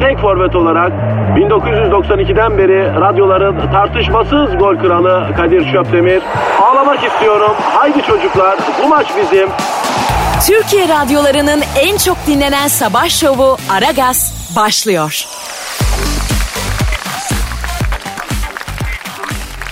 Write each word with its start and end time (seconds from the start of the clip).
tek 0.00 0.18
forvet 0.18 0.56
olarak 0.56 0.92
1992'den 1.36 2.58
beri 2.58 3.00
radyoların 3.00 3.72
tartışmasız 3.72 4.58
gol 4.58 4.76
kralı 4.76 5.34
Kadir 5.36 5.72
Şöpdemir. 5.72 6.22
Ağlamak 6.62 7.04
istiyorum. 7.04 7.52
Haydi 7.74 8.02
çocuklar 8.02 8.58
bu 8.82 8.88
maç 8.88 9.06
bizim. 9.22 9.48
Türkiye 10.46 10.88
radyolarının 10.88 11.62
en 11.80 11.96
çok 11.96 12.16
dinlenen 12.26 12.68
sabah 12.68 13.08
şovu 13.08 13.56
Aragaz 13.70 14.52
başlıyor. 14.56 15.24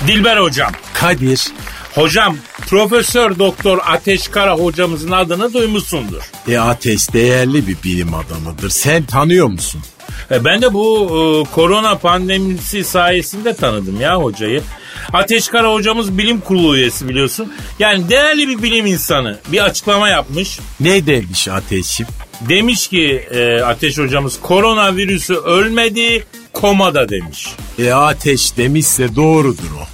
Dilber 0.06 0.36
hocam. 0.36 0.70
Kadir. 0.94 1.52
Hocam 1.94 2.36
Profesör 2.70 3.38
Doktor 3.38 3.78
Ateş 3.86 4.28
Kara 4.28 4.54
hocamızın 4.54 5.10
adını 5.10 5.52
duymuşsundur. 5.52 6.22
E 6.48 6.58
Ateş 6.58 7.12
değerli 7.12 7.66
bir 7.66 7.76
bilim 7.84 8.14
adamıdır. 8.14 8.70
Sen 8.70 9.04
tanıyor 9.04 9.46
musun? 9.46 9.80
E, 10.30 10.44
ben 10.44 10.62
de 10.62 10.72
bu 10.72 11.06
e, 11.06 11.54
korona 11.54 11.94
pandemisi 11.94 12.84
sayesinde 12.84 13.54
tanıdım 13.54 14.00
ya 14.00 14.16
hocayı. 14.16 14.62
Ateş 15.12 15.48
Kara 15.48 15.72
hocamız 15.72 16.18
bilim 16.18 16.40
kurulu 16.40 16.76
üyesi 16.76 17.08
biliyorsun. 17.08 17.52
Yani 17.78 18.08
değerli 18.08 18.48
bir 18.48 18.62
bilim 18.62 18.86
insanı. 18.86 19.38
Bir 19.52 19.64
açıklama 19.64 20.08
yapmış. 20.08 20.58
Ne 20.80 21.06
demiş 21.06 21.48
Ateş'im? 21.48 22.06
Demiş 22.40 22.88
ki 22.88 23.28
e, 23.30 23.60
Ateş 23.60 23.98
hocamız 23.98 24.40
koronavirüsü 24.40 25.34
ölmedi 25.34 26.26
komada 26.52 27.08
demiş. 27.08 27.48
E 27.78 27.92
Ateş 27.92 28.56
demişse 28.56 29.16
doğrudur 29.16 29.70
o. 29.82 29.84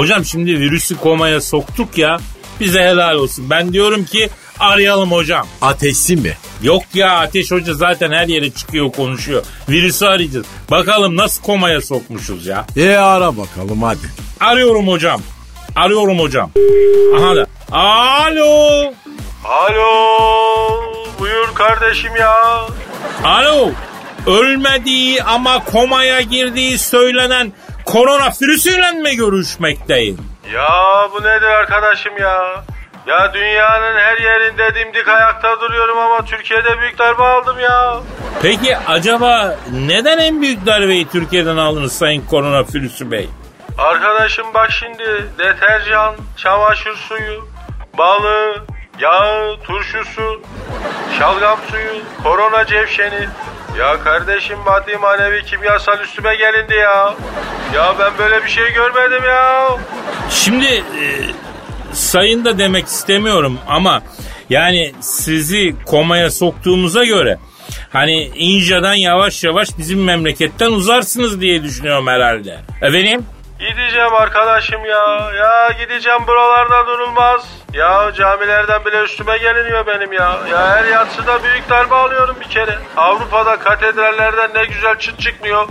Hocam 0.00 0.24
şimdi 0.24 0.60
virüsü 0.60 0.96
komaya 0.96 1.40
soktuk 1.40 1.98
ya 1.98 2.18
bize 2.60 2.80
helal 2.80 3.14
olsun. 3.14 3.50
Ben 3.50 3.72
diyorum 3.72 4.04
ki 4.04 4.30
arayalım 4.60 5.12
hocam. 5.12 5.46
Ateşsi 5.62 6.16
mi? 6.16 6.36
Yok 6.62 6.82
ya 6.94 7.18
Ateş 7.18 7.50
Hoca 7.50 7.74
zaten 7.74 8.12
her 8.12 8.26
yere 8.28 8.50
çıkıyor 8.50 8.92
konuşuyor. 8.92 9.42
Virüsü 9.68 10.06
arayacağız. 10.06 10.46
Bakalım 10.70 11.16
nasıl 11.16 11.42
komaya 11.42 11.80
sokmuşuz 11.80 12.46
ya. 12.46 12.66
E 12.76 12.94
ara 12.96 13.36
bakalım 13.36 13.82
hadi. 13.82 14.06
Arıyorum 14.40 14.88
hocam. 14.88 15.20
Arıyorum 15.76 16.18
hocam. 16.18 16.50
Aha 17.16 17.36
da. 17.36 17.46
Alo. 17.72 18.92
Alo, 19.44 19.86
buyur 21.18 21.54
kardeşim 21.54 22.16
ya. 22.16 22.34
Alo. 23.24 23.70
Ölmediği 24.26 25.22
ama 25.22 25.64
komaya 25.64 26.20
girdiği 26.20 26.78
söylenen 26.78 27.52
koronavirüsüyle 27.84 28.92
mi 28.92 29.16
görüşmekteyim? 29.16 30.18
Ya 30.54 30.68
bu 31.14 31.20
nedir 31.20 31.46
arkadaşım 31.46 32.18
ya? 32.18 32.64
Ya 33.06 33.34
dünyanın 33.34 33.98
her 33.98 34.18
yerinde 34.18 34.74
dimdik 34.74 35.08
ayakta 35.08 35.60
duruyorum 35.60 35.98
ama 35.98 36.24
Türkiye'de 36.24 36.80
büyük 36.80 36.98
darbe 36.98 37.22
aldım 37.22 37.60
ya. 37.60 37.96
Peki 38.42 38.76
acaba 38.76 39.56
neden 39.72 40.18
en 40.18 40.42
büyük 40.42 40.66
darbeyi 40.66 41.08
Türkiye'den 41.08 41.56
aldınız 41.56 41.92
Sayın 41.92 42.26
Koronavirüsü 42.26 43.10
Bey? 43.10 43.28
Arkadaşım 43.78 44.46
bak 44.54 44.70
şimdi 44.72 45.24
deterjan, 45.38 46.14
çamaşır 46.36 46.96
suyu, 46.96 47.48
balı, 47.98 48.64
yağı, 48.98 49.56
turşusu, 49.62 50.42
şalgam 51.18 51.58
suyu, 51.70 52.02
korona 52.22 52.66
cevşeni. 52.66 53.28
Ya 53.78 54.00
kardeşim 54.04 54.58
maddi 54.66 54.96
manevi 54.96 55.44
kimyasal 55.44 56.00
üstüme 56.00 56.34
gelindi 56.34 56.74
ya. 56.74 57.14
Ya 57.74 57.94
ben 57.98 58.12
böyle 58.18 58.44
bir 58.44 58.50
şey 58.50 58.72
görmedim 58.72 59.24
ya. 59.24 59.68
Şimdi 60.30 60.66
e, 60.74 61.04
sayın 61.94 62.44
da 62.44 62.58
demek 62.58 62.86
istemiyorum 62.86 63.58
ama 63.68 64.02
yani 64.50 64.92
sizi 65.00 65.74
komaya 65.86 66.30
soktuğumuza 66.30 67.04
göre 67.04 67.38
hani 67.92 68.22
incadan 68.34 68.94
yavaş 68.94 69.44
yavaş 69.44 69.68
bizim 69.78 70.04
memleketten 70.04 70.72
uzarsınız 70.72 71.40
diye 71.40 71.62
düşünüyorum 71.62 72.06
herhalde. 72.06 72.58
Efendim? 72.82 73.26
Gideceğim 73.58 74.14
arkadaşım 74.14 74.84
ya. 74.84 75.30
Ya 75.36 75.68
gideceğim 75.80 76.20
buralarda 76.26 76.86
durulmaz. 76.86 77.46
Ya 77.72 78.12
camilerden 78.16 78.84
bile 78.84 79.02
üstüme 79.02 79.38
geliniyor 79.38 79.86
benim 79.86 80.12
ya. 80.12 80.38
Ya 80.50 80.68
her 80.68 80.84
yatsıda 80.84 81.42
büyük 81.44 81.70
darbe 81.70 81.94
alıyorum 81.94 82.36
bir 82.40 82.48
kere. 82.48 82.78
Avrupa'da 82.96 83.56
katedrallerden 83.56 84.50
ne 84.54 84.64
güzel 84.64 84.98
çıt 84.98 85.20
çıkmıyor. 85.20 85.68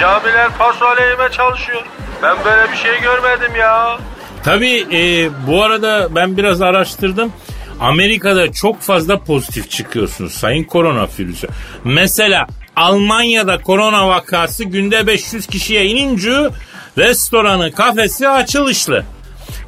Camiler 0.00 0.48
paso 0.58 0.86
çalışıyor. 1.32 1.82
Ben 2.22 2.36
böyle 2.44 2.72
bir 2.72 2.76
şey 2.76 3.00
görmedim 3.00 3.56
ya. 3.56 3.98
Tabii 4.44 4.86
e, 4.92 5.30
bu 5.46 5.62
arada 5.62 6.08
ben 6.14 6.36
biraz 6.36 6.62
araştırdım. 6.62 7.32
Amerika'da 7.80 8.52
çok 8.52 8.80
fazla 8.80 9.18
pozitif 9.18 9.70
çıkıyorsunuz 9.70 10.32
sayın 10.32 10.64
koronavirüsü. 10.64 11.48
Mesela 11.84 12.46
Almanya'da 12.76 13.62
korona 13.62 14.08
vakası 14.08 14.64
günde 14.64 15.06
500 15.06 15.46
kişiye 15.46 15.86
inince 15.86 16.50
restoranı, 16.98 17.72
kafesi 17.72 18.28
açılışlı. 18.28 19.04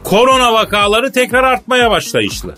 Korona 0.05 0.53
vakaları 0.53 1.13
tekrar 1.13 1.45
artmaya 1.45 1.91
başlayışlı. 1.91 2.57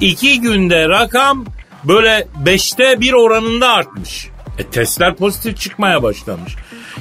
İki 0.00 0.40
günde 0.40 0.88
rakam 0.88 1.46
böyle 1.84 2.28
beşte 2.46 3.00
bir 3.00 3.12
oranında 3.12 3.68
artmış. 3.68 4.31
E 4.62 4.66
testler 4.66 5.14
pozitif 5.16 5.56
çıkmaya 5.60 6.02
başlamış. 6.02 6.56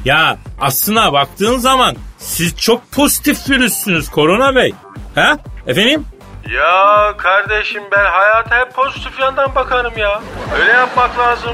Ya 0.06 0.38
aslına 0.62 1.14
baktığın 1.14 1.58
zaman 1.58 1.96
siz 2.18 2.58
çok 2.58 2.92
pozitif 2.92 3.50
virüssünüz 3.50 4.10
Korona 4.10 4.56
Bey. 4.56 4.74
Ha? 5.16 5.38
Efendim? 5.68 6.06
Ya 6.50 7.14
kardeşim 7.18 7.84
ben 7.92 8.06
hayata 8.06 8.60
hep 8.60 8.74
pozitif 8.74 9.20
yandan 9.20 9.56
bakarım 9.56 9.98
ya. 9.98 10.22
Öyle 10.60 10.72
yapmak 10.72 11.20
lazım. 11.20 11.52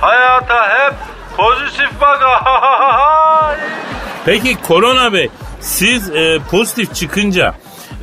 Hayata 0.00 0.68
hep 0.68 0.94
pozitif 1.36 2.00
bak. 2.00 2.22
Peki 4.26 4.62
Korona 4.62 5.12
Bey 5.12 5.30
siz 5.60 6.10
e, 6.10 6.38
pozitif 6.50 6.94
çıkınca 6.94 7.54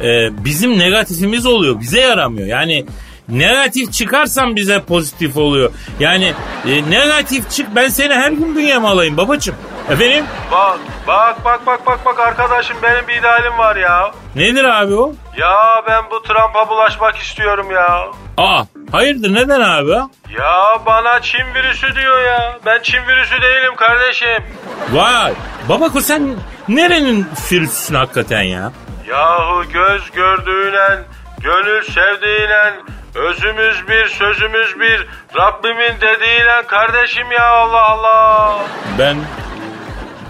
e, 0.02 0.30
bizim 0.46 0.80
negatifimiz 0.80 1.46
oluyor. 1.46 1.80
Bize 1.80 2.00
yaramıyor. 2.00 2.48
Yani 2.48 2.86
negatif 3.30 3.94
çıkarsan 3.94 4.56
bize 4.56 4.82
pozitif 4.82 5.38
oluyor. 5.38 5.72
Yani 6.00 6.34
e, 6.68 6.90
negatif 6.90 7.50
çık 7.52 7.76
ben 7.76 7.88
seni 7.88 8.14
her 8.14 8.32
gün 8.32 8.56
bünyeme 8.56 8.88
alayım 8.88 9.18
babacım. 9.18 9.56
Efendim? 9.90 10.26
Bak 10.52 10.80
bak 11.08 11.46
bak 11.46 11.66
bak 11.66 11.86
bak 11.86 12.06
bak 12.06 12.20
arkadaşım 12.20 12.78
benim 12.84 13.08
bir 13.08 13.16
idealim 13.16 13.58
var 13.58 13.76
ya. 13.76 14.12
Nedir 14.36 14.64
abi 14.64 14.94
o? 14.96 15.14
Ya 15.38 15.84
ben 15.88 16.04
bu 16.12 16.24
Trump'a 16.24 16.70
bulaşmak 16.70 17.16
istiyorum 17.18 17.72
ya. 17.72 18.06
Aa 18.38 18.64
hayırdır 18.92 19.34
neden 19.34 19.62
abi? 19.62 19.92
Ya 20.40 20.80
bana 20.86 21.22
Çin 21.22 21.54
virüsü 21.56 21.96
diyor 21.96 22.22
ya. 22.26 22.60
Ben 22.66 22.82
Çin 22.84 23.08
virüsü 23.08 23.42
değilim 23.42 23.76
kardeşim. 23.76 24.44
Vay 24.92 25.34
babako 25.70 26.02
sen 26.02 26.36
nerenin 26.68 27.28
virüsüsün 27.52 27.96
hakikaten 27.96 28.42
ya? 28.42 28.72
Yahu 29.10 29.64
göz 29.74 30.12
gördüğünen, 30.12 31.04
gönül 31.42 31.82
sevdiğiyle, 31.84 32.74
özümüz 33.16 33.88
bir, 33.88 34.08
sözümüz 34.08 34.80
bir, 34.80 35.08
Rabbimin 35.36 36.02
dediğiyle 36.02 36.68
kardeşim 36.68 37.32
ya 37.32 37.48
Allah 37.48 37.82
Allah. 37.82 38.60
Ben 39.00 39.18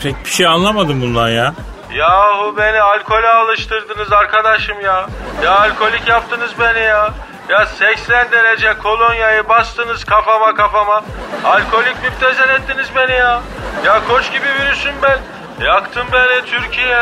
pek 0.03 0.25
bir 0.25 0.29
şey 0.29 0.47
anlamadım 0.47 1.01
bundan 1.01 1.29
ya. 1.29 1.53
Yahu 1.93 2.57
beni 2.57 2.81
alkole 2.81 3.27
alıştırdınız 3.27 4.11
arkadaşım 4.11 4.81
ya. 4.81 5.07
Ya 5.43 5.59
alkolik 5.59 6.07
yaptınız 6.07 6.51
beni 6.59 6.79
ya. 6.83 7.13
Ya 7.49 7.65
80 7.65 8.31
derece 8.31 8.73
kolonyayı 8.73 9.49
bastınız 9.49 10.03
kafama 10.03 10.55
kafama. 10.55 11.03
Alkolik 11.43 12.03
müptezel 12.03 12.49
ettiniz 12.49 12.87
beni 12.95 13.11
ya. 13.11 13.41
Ya 13.85 14.01
koç 14.07 14.31
gibi 14.31 14.45
virüsüm 14.45 14.93
ben. 15.03 15.19
Yaktın 15.65 16.03
beni 16.13 16.45
Türkiye. 16.45 16.97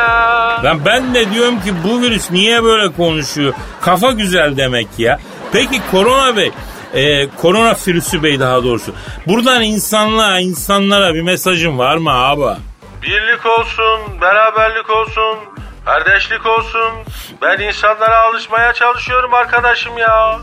Ben 0.64 0.84
ben 0.84 1.14
de 1.14 1.30
diyorum 1.30 1.60
ki 1.60 1.74
bu 1.84 2.00
virüs 2.00 2.30
niye 2.30 2.64
böyle 2.64 2.92
konuşuyor? 2.92 3.54
Kafa 3.80 4.12
güzel 4.12 4.56
demek 4.56 4.88
ya. 4.98 5.18
Peki 5.52 5.80
Korona 5.90 6.36
Bey, 6.36 6.52
e, 6.94 7.28
Korona 7.28 7.76
virüsü 7.86 8.22
Bey 8.22 8.40
daha 8.40 8.64
doğrusu. 8.64 8.94
Buradan 9.26 9.62
insanlığa, 9.62 10.40
insanlara 10.40 11.14
bir 11.14 11.22
mesajın 11.22 11.78
var 11.78 11.96
mı 11.96 12.10
abi? 12.12 12.60
Birlik 13.02 13.46
olsun, 13.46 14.20
beraberlik 14.20 14.90
olsun, 14.90 15.38
kardeşlik 15.84 16.46
olsun. 16.46 16.92
Ben 17.42 17.58
insanlara 17.58 18.18
alışmaya 18.18 18.72
çalışıyorum 18.72 19.34
arkadaşım 19.34 19.98
ya. 19.98 20.38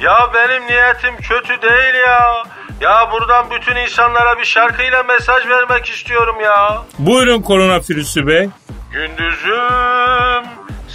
Ya 0.00 0.30
benim 0.34 0.66
niyetim 0.66 1.16
kötü 1.16 1.62
değil 1.62 1.94
ya. 1.94 2.42
Ya 2.80 3.08
buradan 3.12 3.46
bütün 3.50 3.76
insanlara 3.76 4.38
bir 4.38 4.44
şarkıyla 4.44 5.02
mesaj 5.02 5.48
vermek 5.48 5.86
istiyorum 5.88 6.36
ya. 6.44 6.82
Buyurun 6.98 7.42
koronavirüsü 7.42 8.26
bey. 8.26 8.48
Gündüzüm 8.92 10.44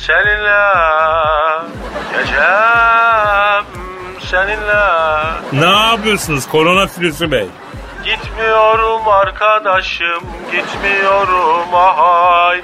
seninle, 0.08 0.62
gecem 2.12 3.66
seninle. 4.20 4.86
Ne 5.54 5.88
yapıyorsunuz 5.88 6.48
koronavirüsü 6.48 7.32
bey? 7.32 7.48
Gitmiyorum 8.06 9.08
arkadaşım, 9.08 10.24
gitmiyorum 10.52 11.76
ahay. 11.76 12.62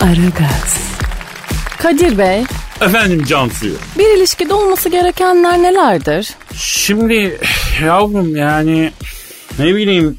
Aragaz. 0.00 0.89
Kadir 1.82 2.18
Bey, 2.18 2.42
Efendim 2.80 3.24
Cansu'yu. 3.24 3.74
bir 3.98 4.16
ilişkide 4.16 4.54
olması 4.54 4.88
gerekenler 4.88 5.62
nelerdir? 5.62 6.34
Şimdi 6.56 7.40
yavrum 7.84 8.36
yani 8.36 8.92
ne 9.58 9.74
bileyim 9.74 10.18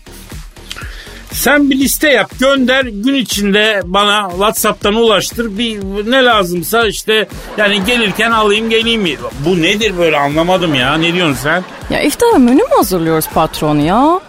sen 1.31 1.69
bir 1.69 1.79
liste 1.79 2.09
yap 2.09 2.31
gönder 2.39 2.85
gün 2.85 3.13
içinde 3.13 3.81
bana 3.85 4.29
Whatsapp'tan 4.29 4.93
ulaştır 4.95 5.57
bir 5.57 5.79
ne 6.11 6.23
lazımsa 6.25 6.87
işte 6.87 7.27
yani 7.57 7.85
gelirken 7.85 8.31
alayım 8.31 8.69
geleyim 8.69 9.01
mi? 9.01 9.15
Bu 9.45 9.61
nedir 9.61 9.97
böyle 9.97 10.17
anlamadım 10.17 10.75
ya 10.75 10.93
ne 10.97 11.13
diyorsun 11.13 11.37
sen? 11.43 11.63
Ya 11.89 12.01
iftara 12.01 12.37
menü 12.37 12.55
mü 12.63 12.75
hazırlıyoruz 12.77 13.27
patron 13.33 13.79
ya? 13.79 14.19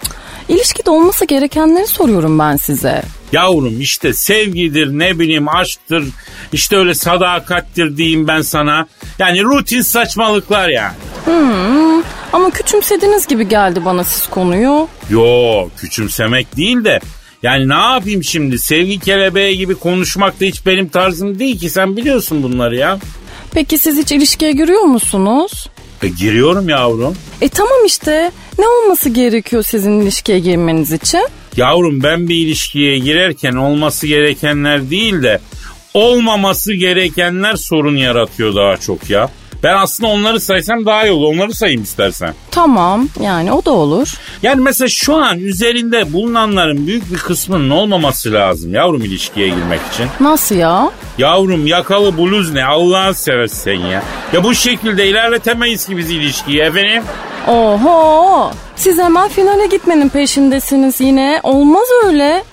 İlişkide 0.48 0.90
olması 0.90 1.24
gerekenleri 1.24 1.86
soruyorum 1.86 2.38
ben 2.38 2.56
size. 2.56 3.02
Yavrum 3.32 3.80
işte 3.80 4.12
sevgidir 4.12 4.88
ne 4.88 5.18
bileyim 5.18 5.48
aşktır 5.48 6.04
işte 6.52 6.76
öyle 6.76 6.94
sadakattir 6.94 7.96
diyeyim 7.96 8.28
ben 8.28 8.42
sana. 8.42 8.86
Yani 9.18 9.42
rutin 9.42 9.82
saçmalıklar 9.82 10.68
yani. 10.68 10.94
Ama 12.32 12.50
küçümsediniz 12.50 13.26
gibi 13.26 13.48
geldi 13.48 13.84
bana 13.84 14.04
siz 14.04 14.26
konuyu. 14.26 14.88
Yo 15.10 15.68
küçümsemek 15.76 16.56
değil 16.56 16.84
de 16.84 17.00
yani 17.42 17.68
ne 17.68 17.74
yapayım 17.94 18.24
şimdi 18.24 18.58
sevgi 18.58 19.00
kelebeği 19.00 19.58
gibi 19.58 19.74
konuşmak 19.74 20.40
da 20.40 20.44
hiç 20.44 20.66
benim 20.66 20.88
tarzım 20.88 21.38
değil 21.38 21.58
ki 21.60 21.70
sen 21.70 21.96
biliyorsun 21.96 22.42
bunları 22.42 22.76
ya. 22.76 22.98
Peki 23.54 23.78
siz 23.78 23.98
hiç 23.98 24.12
ilişkiye 24.12 24.52
giriyor 24.52 24.82
musunuz? 24.82 25.68
E, 26.02 26.08
giriyorum 26.08 26.68
yavrum. 26.68 27.16
E 27.40 27.48
tamam 27.48 27.84
işte. 27.86 28.30
Ne 28.58 28.64
olması 28.68 29.08
gerekiyor 29.08 29.62
sizin 29.62 30.00
ilişkiye 30.00 30.38
girmeniz 30.38 30.92
için? 30.92 31.26
Yavrum 31.56 32.02
ben 32.02 32.28
bir 32.28 32.36
ilişkiye 32.36 32.98
girerken 32.98 33.52
olması 33.52 34.06
gerekenler 34.06 34.90
değil 34.90 35.22
de 35.22 35.40
olmaması 35.94 36.72
gerekenler 36.74 37.56
sorun 37.56 37.96
yaratıyor 37.96 38.54
daha 38.54 38.76
çok 38.76 39.10
ya. 39.10 39.28
Ben 39.62 39.76
aslında 39.76 40.10
onları 40.10 40.40
saysam 40.40 40.86
daha 40.86 41.06
iyi 41.06 41.12
olur. 41.12 41.34
Onları 41.34 41.54
sayayım 41.54 41.82
istersen. 41.82 42.34
Tamam 42.50 43.08
yani 43.22 43.52
o 43.52 43.64
da 43.64 43.70
olur. 43.70 44.14
Yani 44.42 44.60
mesela 44.60 44.88
şu 44.88 45.14
an 45.14 45.38
üzerinde 45.38 46.12
bulunanların 46.12 46.86
büyük 46.86 47.12
bir 47.12 47.18
kısmının 47.18 47.70
olmaması 47.70 48.32
lazım 48.32 48.74
yavrum 48.74 49.02
ilişkiye 49.02 49.48
girmek 49.48 49.80
için. 49.92 50.06
Nasıl 50.20 50.54
ya? 50.54 50.90
Yavrum 51.18 51.66
yakalı 51.66 52.18
bluz 52.18 52.52
ne 52.52 52.64
Allah'ın 52.64 53.12
seversen 53.12 53.80
ya. 53.80 54.02
Ya 54.32 54.44
bu 54.44 54.54
şekilde 54.54 55.08
ilerletemeyiz 55.08 55.86
ki 55.86 55.96
biz 55.96 56.10
ilişkiyi 56.10 56.60
efendim. 56.60 57.02
Oho! 57.48 58.50
Siz 58.76 58.98
hemen 58.98 59.28
finale 59.28 59.66
gitmenin 59.66 60.08
peşindesiniz 60.08 61.00
yine. 61.00 61.40
Olmaz 61.42 61.86
öyle. 62.06 62.44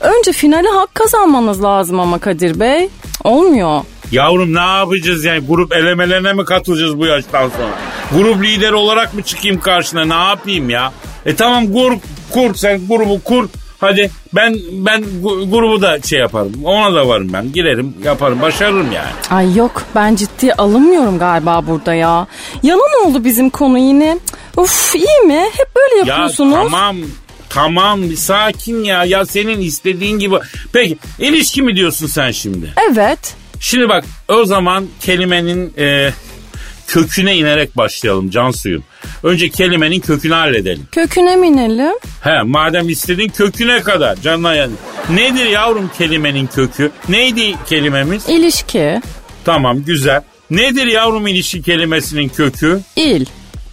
Önce 0.00 0.32
finale 0.32 0.68
hak 0.68 0.94
kazanmanız 0.94 1.62
lazım 1.62 2.00
ama 2.00 2.18
Kadir 2.18 2.60
Bey. 2.60 2.88
Olmuyor. 3.24 3.80
Yavrum 4.12 4.54
ne 4.54 4.60
yapacağız 4.60 5.24
yani 5.24 5.46
grup 5.46 5.72
elemelerine 5.76 6.32
mi 6.32 6.44
katılacağız 6.44 6.98
bu 6.98 7.06
yaştan 7.06 7.48
sonra? 7.48 7.74
Grup 8.12 8.44
lideri 8.44 8.74
olarak 8.74 9.14
mı 9.14 9.22
çıkayım 9.22 9.60
karşına 9.60 10.04
ne 10.04 10.28
yapayım 10.28 10.70
ya? 10.70 10.92
E 11.26 11.34
tamam 11.36 11.72
kur, 11.72 11.92
kur 12.30 12.54
sen 12.54 12.88
grubu 12.88 13.20
kur. 13.24 13.48
Hadi 13.84 14.10
ben 14.34 14.56
ben 14.72 15.04
grubu 15.50 15.82
da 15.82 16.00
şey 16.02 16.18
yaparım. 16.18 16.52
Ona 16.64 16.94
da 16.94 17.08
varım 17.08 17.32
ben. 17.32 17.52
Girerim 17.52 17.94
yaparım 18.04 18.42
başarırım 18.42 18.92
yani. 18.92 19.10
Ay 19.30 19.54
yok 19.56 19.82
ben 19.94 20.14
ciddi 20.16 20.52
alınmıyorum 20.54 21.18
galiba 21.18 21.66
burada 21.66 21.94
ya. 21.94 22.26
Yalan 22.62 23.06
oldu 23.06 23.24
bizim 23.24 23.50
konu 23.50 23.78
yine. 23.78 24.18
Uf 24.56 24.94
iyi 24.94 25.26
mi? 25.26 25.44
Hep 25.56 25.68
böyle 25.76 26.00
Ya 26.00 26.06
yapıyorsunuz. 26.06 26.54
tamam 26.54 26.96
tamam 27.48 28.02
bir 28.02 28.16
sakin 28.16 28.84
ya. 28.84 29.04
Ya 29.04 29.26
senin 29.26 29.60
istediğin 29.60 30.18
gibi. 30.18 30.34
Peki 30.72 30.98
ilişki 31.18 31.62
mi 31.62 31.76
diyorsun 31.76 32.06
sen 32.06 32.30
şimdi? 32.30 32.72
Evet. 32.92 33.34
Şimdi 33.60 33.88
bak 33.88 34.04
o 34.28 34.44
zaman 34.44 34.86
kelimenin 35.00 35.74
e, 35.78 36.10
köküne 36.86 37.36
inerek 37.36 37.76
başlayalım 37.76 38.30
Cansu'yum. 38.30 38.84
Önce 39.24 39.48
kelimenin 39.48 40.00
kökünü 40.00 40.34
halledelim. 40.34 40.88
Köküne 40.92 41.36
mi 41.36 41.46
inelim? 41.46 41.94
He 42.20 42.42
madem 42.42 42.88
istediğin 42.88 43.28
köküne 43.28 43.80
kadar 43.80 44.16
canına 44.16 44.54
yani. 44.54 44.72
Nedir 45.10 45.46
yavrum 45.46 45.90
kelimenin 45.98 46.46
kökü? 46.46 46.90
Neydi 47.08 47.54
kelimemiz? 47.66 48.28
İlişki. 48.28 49.00
Tamam 49.44 49.84
güzel. 49.84 50.22
Nedir 50.50 50.86
yavrum 50.86 51.26
ilişki 51.26 51.62
kelimesinin 51.62 52.28
kökü? 52.28 52.80
İl. 52.96 53.26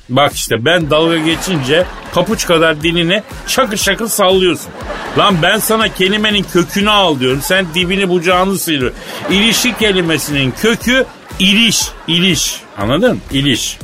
Bak 0.10 0.34
işte 0.36 0.66
ben 0.66 0.90
dalga 0.90 1.18
geçince 1.18 1.86
papuç 2.14 2.46
kadar 2.46 2.84
dilini 2.84 3.24
şakır 3.48 3.78
şakır 3.78 4.08
sallıyorsun. 4.08 4.72
Lan 5.18 5.36
ben 5.42 5.60
sana 5.60 5.94
kelimenin 5.94 6.46
kökünü 6.54 6.90
al 6.90 7.20
diyorum. 7.20 7.40
Sen 7.42 7.66
dibini 7.74 8.10
bucağını 8.10 8.58
sıyırıyorsun. 8.58 9.00
İlişki 9.30 9.78
kelimesinin 9.78 10.54
kökü 10.62 11.06
iliş. 11.42 11.88
iliş. 12.08 12.62
Anladın? 12.78 13.20
İliş. 13.32 13.78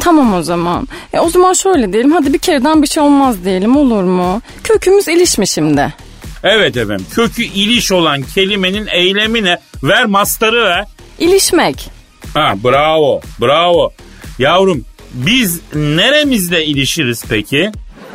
Tamam 0.00 0.34
o 0.34 0.42
zaman. 0.42 0.88
E, 1.12 1.18
o 1.20 1.28
zaman 1.30 1.52
şöyle 1.52 1.92
diyelim. 1.92 2.12
Hadi 2.12 2.32
bir 2.32 2.38
kereden 2.38 2.82
bir 2.82 2.86
şey 2.88 3.02
olmaz 3.02 3.44
diyelim 3.44 3.76
olur 3.76 4.02
mu? 4.02 4.42
Kökümüz 4.64 5.08
iliş 5.08 5.38
mi 5.38 5.48
şimdi? 5.48 5.94
Evet 6.42 6.76
efendim. 6.76 7.06
Kökü 7.14 7.42
iliş 7.42 7.92
olan 7.92 8.22
kelimenin 8.22 8.86
eylemi 8.92 9.44
ne? 9.44 9.58
Ver 9.82 10.06
mastarı 10.06 10.64
ver. 10.64 10.84
İlişmek. 11.18 11.90
Ha 12.34 12.54
bravo. 12.64 13.20
Bravo. 13.40 13.92
Yavrum 14.38 14.84
biz 15.14 15.60
neremizle 15.74 16.64
ilişiriz 16.66 17.24
peki? 17.28 17.72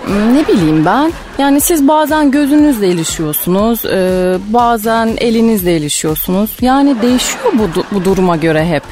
Ne 0.08 0.48
bileyim 0.48 0.86
ben. 0.86 1.14
Yani 1.38 1.62
siz 1.62 1.88
bazen 1.88 2.32
gözünüzle 2.32 2.88
ilişiyorsunuz. 2.88 3.86
e, 3.86 4.38
bazen 4.48 5.14
elinizle 5.18 5.78
ilişiyorsunuz. 5.78 6.50
Yani 6.62 7.02
değişiyor 7.02 7.54
bu, 7.54 7.84
bu 7.92 8.06
duruma 8.06 8.36
göre 8.36 8.66
hep. 8.66 8.84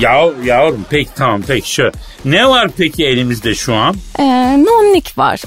Ya 0.00 0.24
yavrum 0.44 0.84
peki 0.90 1.10
tamam 1.16 1.42
peki 1.46 1.72
şu. 1.72 1.90
Ne 2.24 2.48
var 2.48 2.70
peki 2.76 3.04
elimizde 3.06 3.54
şu 3.54 3.74
an? 3.74 3.94
E, 4.18 4.24
nonnik 4.64 5.18
var. 5.18 5.42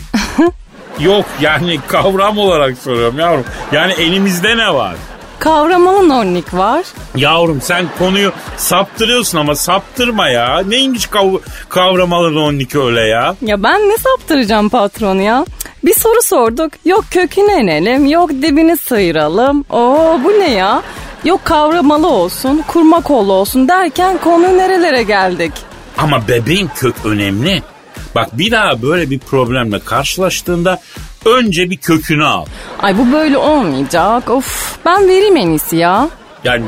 Yok 1.00 1.26
yani 1.42 1.80
kavram 1.88 2.38
olarak 2.38 2.78
soruyorum 2.78 3.20
yavrum. 3.20 3.46
Yani 3.72 3.94
elimizde 3.94 4.58
ne 4.58 4.74
var? 4.74 4.96
Kavramalı 5.40 6.10
nonnik 6.10 6.54
var. 6.54 6.86
Yavrum 7.16 7.62
sen 7.62 7.86
konuyu 8.00 8.32
saptırıyorsun 8.58 9.38
ama 9.38 9.56
saptırma 9.56 10.30
ya. 10.30 10.60
Neymiş 10.68 11.08
kav 11.08 11.34
kavramalı 11.70 12.40
onlik 12.42 12.76
öyle 12.76 13.02
ya? 13.02 13.36
Ya 13.42 13.64
ben 13.64 13.82
ne 13.90 13.98
saptıracağım 13.98 14.70
patron 14.70 15.16
ya? 15.20 15.46
Bir 15.86 15.94
soru 15.94 16.22
sorduk. 16.24 16.72
Yok 16.86 17.06
köküne 17.12 17.62
inelim, 17.62 18.06
yok 18.06 18.30
dibini 18.30 18.78
sıyıralım. 18.78 19.66
Oo 19.70 20.20
bu 20.24 20.30
ne 20.40 20.52
ya? 20.52 20.82
Yok 21.24 21.46
kavramalı 21.46 22.08
olsun, 22.08 22.64
kurma 22.68 23.02
kollu 23.02 23.34
olsun 23.34 23.68
derken 23.68 24.18
konu 24.18 24.58
nerelere 24.58 25.04
geldik? 25.04 25.52
Ama 25.98 26.28
bebeğin 26.28 26.70
kök 26.76 26.96
önemli. 27.06 27.64
Bak 28.16 28.38
bir 28.38 28.52
daha 28.52 28.82
böyle 28.82 29.10
bir 29.10 29.20
problemle 29.20 29.80
karşılaştığında 29.80 30.80
önce 31.26 31.70
bir 31.70 31.78
kökünü 31.78 32.26
al. 32.26 32.46
Ay 32.82 32.98
bu 32.98 33.12
böyle 33.12 33.38
olmayacak. 33.38 34.30
Of 34.30 34.78
ben 34.86 35.08
vereyim 35.10 35.38
en 35.38 35.48
iyisi 35.50 35.76
ya. 35.76 36.10
Yani 36.44 36.64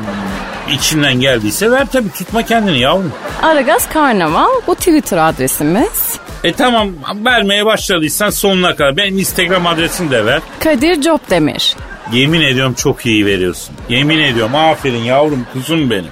içinden 0.73 1.13
geldiyse 1.19 1.71
ver 1.71 1.87
tabii 1.91 2.11
tutma 2.11 2.43
kendini 2.43 2.79
yavrum. 2.79 3.13
Aragaz 3.41 3.89
Karnaval 3.89 4.47
bu 4.67 4.75
Twitter 4.75 5.17
adresimiz. 5.17 6.19
E 6.43 6.53
tamam 6.53 6.89
vermeye 7.25 7.65
başladıysan 7.65 8.29
sonuna 8.29 8.75
kadar. 8.75 8.97
Benim 8.97 9.19
Instagram 9.19 9.67
adresimi 9.67 10.11
de 10.11 10.25
ver. 10.25 10.41
Kadir 10.59 11.01
Copdemir. 11.01 11.75
Yemin 12.13 12.41
ediyorum 12.41 12.73
çok 12.73 13.05
iyi 13.05 13.25
veriyorsun. 13.25 13.75
Yemin 13.89 14.19
ediyorum 14.19 14.55
aferin 14.55 15.03
yavrum 15.03 15.45
kuzum 15.53 15.89
benim. 15.89 16.09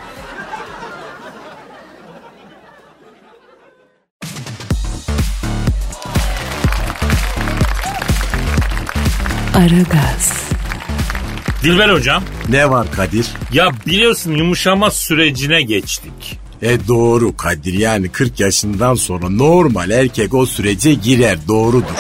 Aragaz. 9.57 10.49
Dilber 11.63 11.89
hocam 11.89 12.23
Ne 12.49 12.69
var 12.69 12.87
Kadir? 12.91 13.25
ya 13.53 13.69
biliyorsun 13.87 14.31
yumuşama 14.31 14.91
sürecine 14.91 15.61
geçtik. 15.61 16.39
E 16.61 16.87
doğru 16.87 17.37
Kadir 17.37 17.73
yani 17.73 18.09
40 18.09 18.39
yaşından 18.39 18.95
sonra 18.95 19.29
normal 19.29 19.89
erkek 19.91 20.33
o 20.33 20.45
sürece 20.45 20.93
girer 20.93 21.37
doğrudur. 21.47 21.97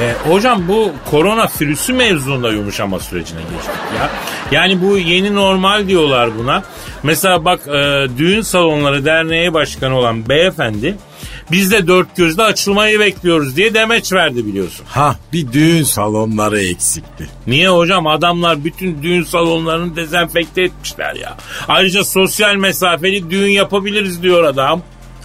E, 0.00 0.30
hocam 0.30 0.68
bu 0.68 0.92
korona 1.10 1.48
virüsü 1.60 1.92
mevzunda 1.92 2.52
yumuşama 2.52 3.00
sürecine 3.00 3.40
geçtik 3.40 3.74
ya. 3.98 4.10
Yani 4.50 4.82
bu 4.82 4.98
yeni 4.98 5.34
normal 5.34 5.88
diyorlar 5.88 6.38
buna. 6.38 6.62
Mesela 7.02 7.44
bak 7.44 7.60
e, 7.68 8.06
düğün 8.18 8.42
salonları 8.42 9.04
derneği 9.04 9.54
başkanı 9.54 9.94
olan 9.96 10.28
beyefendi 10.28 10.96
biz 11.50 11.70
de 11.70 11.86
dört 11.86 12.16
gözle 12.16 12.42
açılmayı 12.42 13.00
bekliyoruz 13.00 13.56
diye 13.56 13.74
demeç 13.74 14.12
verdi 14.12 14.46
biliyorsun. 14.46 14.86
Ha 14.88 15.16
bir 15.32 15.52
düğün 15.52 15.82
salonları 15.82 16.60
eksikti. 16.60 17.28
Niye 17.46 17.68
hocam 17.68 18.06
adamlar 18.06 18.64
bütün 18.64 19.02
düğün 19.02 19.22
salonlarını 19.24 19.96
dezenfekte 19.96 20.62
etmişler 20.62 21.14
ya. 21.14 21.36
Ayrıca 21.68 22.04
sosyal 22.04 22.54
mesafeli 22.56 23.30
düğün 23.30 23.50
yapabiliriz 23.50 24.22
diyor 24.22 24.44
adam. 24.44 24.82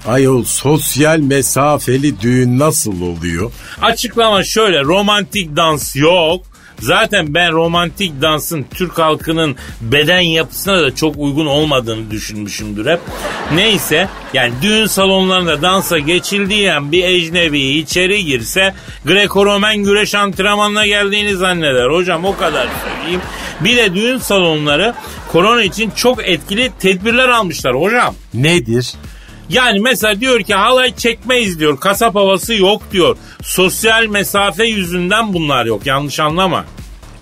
Ayol 0.07 0.43
sosyal 0.43 1.19
mesafeli 1.19 2.21
düğün 2.21 2.59
nasıl 2.59 3.01
oluyor? 3.01 3.51
Açıklama 3.81 4.43
şöyle 4.43 4.83
romantik 4.83 5.55
dans 5.55 5.95
yok. 5.95 6.45
Zaten 6.81 7.33
ben 7.33 7.51
romantik 7.51 8.21
dansın 8.21 8.65
Türk 8.73 8.99
halkının 8.99 9.55
beden 9.81 10.19
yapısına 10.19 10.81
da 10.81 10.95
çok 10.95 11.15
uygun 11.17 11.45
olmadığını 11.45 12.11
düşünmüşümdür 12.11 12.85
hep. 12.85 12.99
Neyse 13.55 14.07
yani 14.33 14.53
düğün 14.61 14.85
salonlarında 14.85 15.61
dansa 15.61 15.99
geçildiği 15.99 16.73
an 16.73 16.91
bir 16.91 17.03
ecnebi 17.03 17.61
içeri 17.61 18.25
girse 18.25 18.73
Greco-Romen 19.05 19.83
güreş 19.83 20.15
antrenmanına 20.15 20.85
geldiğini 20.85 21.35
zanneder. 21.35 21.89
Hocam 21.89 22.25
o 22.25 22.37
kadar 22.37 22.67
söyleyeyim. 22.83 23.21
Bir 23.59 23.77
de 23.77 23.95
düğün 23.95 24.17
salonları 24.17 24.93
korona 25.31 25.63
için 25.63 25.91
çok 25.91 26.29
etkili 26.29 26.71
tedbirler 26.79 27.29
almışlar 27.29 27.75
hocam. 27.75 28.15
Nedir? 28.33 28.93
Yani 29.51 29.79
mesela 29.79 30.21
diyor 30.21 30.39
ki 30.39 30.53
halay 30.53 30.95
çekmeyiz 30.95 31.59
diyor. 31.59 31.79
Kasap 31.79 32.15
havası 32.15 32.53
yok 32.53 32.81
diyor. 32.91 33.17
Sosyal 33.41 34.05
mesafe 34.05 34.65
yüzünden 34.65 35.33
bunlar 35.33 35.65
yok. 35.65 35.85
Yanlış 35.85 36.19
anlama. 36.19 36.65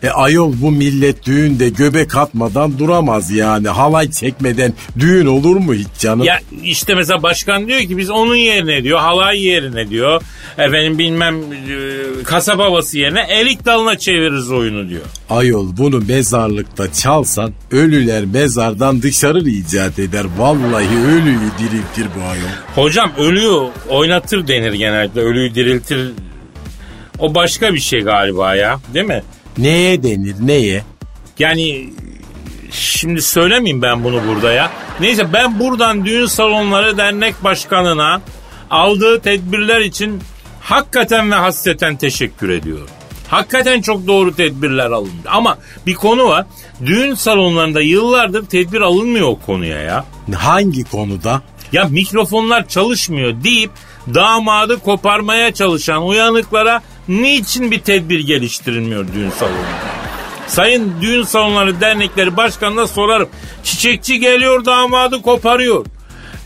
E 0.04 0.10
ayol 0.10 0.54
bu 0.62 0.72
millet 0.72 1.26
düğünde 1.26 1.70
göbek 1.70 2.16
atmadan 2.16 2.80
duramaz 2.80 3.32
yani. 3.32 3.68
Halay 3.68 4.12
çekmeden 4.12 4.74
düğün 5.00 5.26
olur 5.26 5.56
mu 5.56 5.74
hiç 5.74 5.88
canım? 6.00 6.24
Ya 6.24 6.40
işte 6.64 6.96
mesela 6.96 7.24
başkan 7.24 7.68
diyor 7.68 7.80
ki 7.80 7.98
biz 7.98 8.10
onun 8.10 8.36
yerine 8.36 8.84
diyor 8.84 9.00
halay 9.00 9.44
yerine 9.44 9.90
diyor. 9.90 10.22
Efendim 10.58 10.98
bilmem 10.98 11.36
e, 11.36 12.24
kasap 12.24 12.60
havası 12.60 12.98
yerine 12.98 13.22
elik 13.30 13.66
dalına 13.66 13.98
çeviririz 13.98 14.52
oyunu 14.52 14.90
diyor. 14.90 15.02
Ayol 15.30 15.78
bunu 15.78 16.02
mezarlıkta 16.08 16.94
çalsan 16.94 17.54
ölüler 17.72 18.26
mezardan 18.26 19.02
dışarı 19.02 19.50
icat 19.50 20.00
eder. 20.00 20.26
Vallahi 20.38 20.98
ölüyü 21.08 21.50
diriltir 21.60 22.08
bu 22.18 22.22
ayol. 22.30 22.50
Hocam 22.76 23.12
ölüyü 23.18 23.70
oynatır 23.90 24.48
denir 24.48 24.74
genelde. 24.74 25.22
Ölüyü 25.22 25.56
diriltir. 25.56 26.12
O 27.20 27.36
başka 27.36 27.74
bir 27.74 27.80
şey 27.80 28.02
galiba 28.02 28.56
ya 28.56 28.80
değil 28.94 29.06
mi? 29.06 29.24
Neye 29.58 30.04
denir 30.04 30.36
neye? 30.40 30.84
Yani 31.40 31.90
şimdi 32.72 33.22
söylemeyeyim 33.22 33.82
ben 33.82 34.04
bunu 34.04 34.22
burada 34.28 34.54
ya. 34.54 34.72
Neyse 35.00 35.34
ben 35.34 35.60
buradan 35.60 36.06
düğün 36.06 36.26
salonları 36.26 36.98
dernek 36.98 37.44
başkanına 37.44 38.22
aldığı 38.70 39.20
tedbirler 39.20 39.82
için 39.82 40.22
hakikaten 40.62 41.32
ve 41.32 41.36
hasreten 41.36 41.96
teşekkür 41.96 42.50
ediyorum. 42.50 42.88
Hakikaten 43.28 43.82
çok 43.82 44.08
doğru 44.08 44.36
tedbirler 44.36 44.92
alındı. 44.92 45.30
Ama 45.30 45.58
bir 45.86 45.94
konu 45.94 46.28
var. 46.28 46.46
Düğün 46.86 47.14
salonlarında 47.14 47.82
yıllardır 47.82 48.46
tedbir 48.46 48.82
alınmıyor 48.82 49.28
o 49.28 49.40
konuya 49.40 49.80
ya. 49.82 50.06
Hangi 50.36 50.84
konuda? 50.84 51.42
Ya 51.72 51.84
mikrofonlar 51.86 52.68
çalışmıyor 52.68 53.44
deyip 53.44 53.72
damadı 54.14 54.80
koparmaya 54.80 55.54
çalışan 55.54 56.08
uyanıklara 56.08 56.82
niçin 57.10 57.72
bir 57.72 57.80
tedbir 57.80 58.20
geliştirilmiyor 58.20 59.08
düğün 59.14 59.30
salonunda? 59.30 60.00
Sayın 60.48 60.94
Düğün 61.02 61.24
Salonları 61.24 61.82
Dernekleri 61.82 62.38
Başkanı'na 62.38 62.88
sorarım. 62.88 63.30
Çiçekçi 63.64 64.20
geliyor 64.20 64.66
damadı 64.66 65.22
koparıyor. 65.22 65.86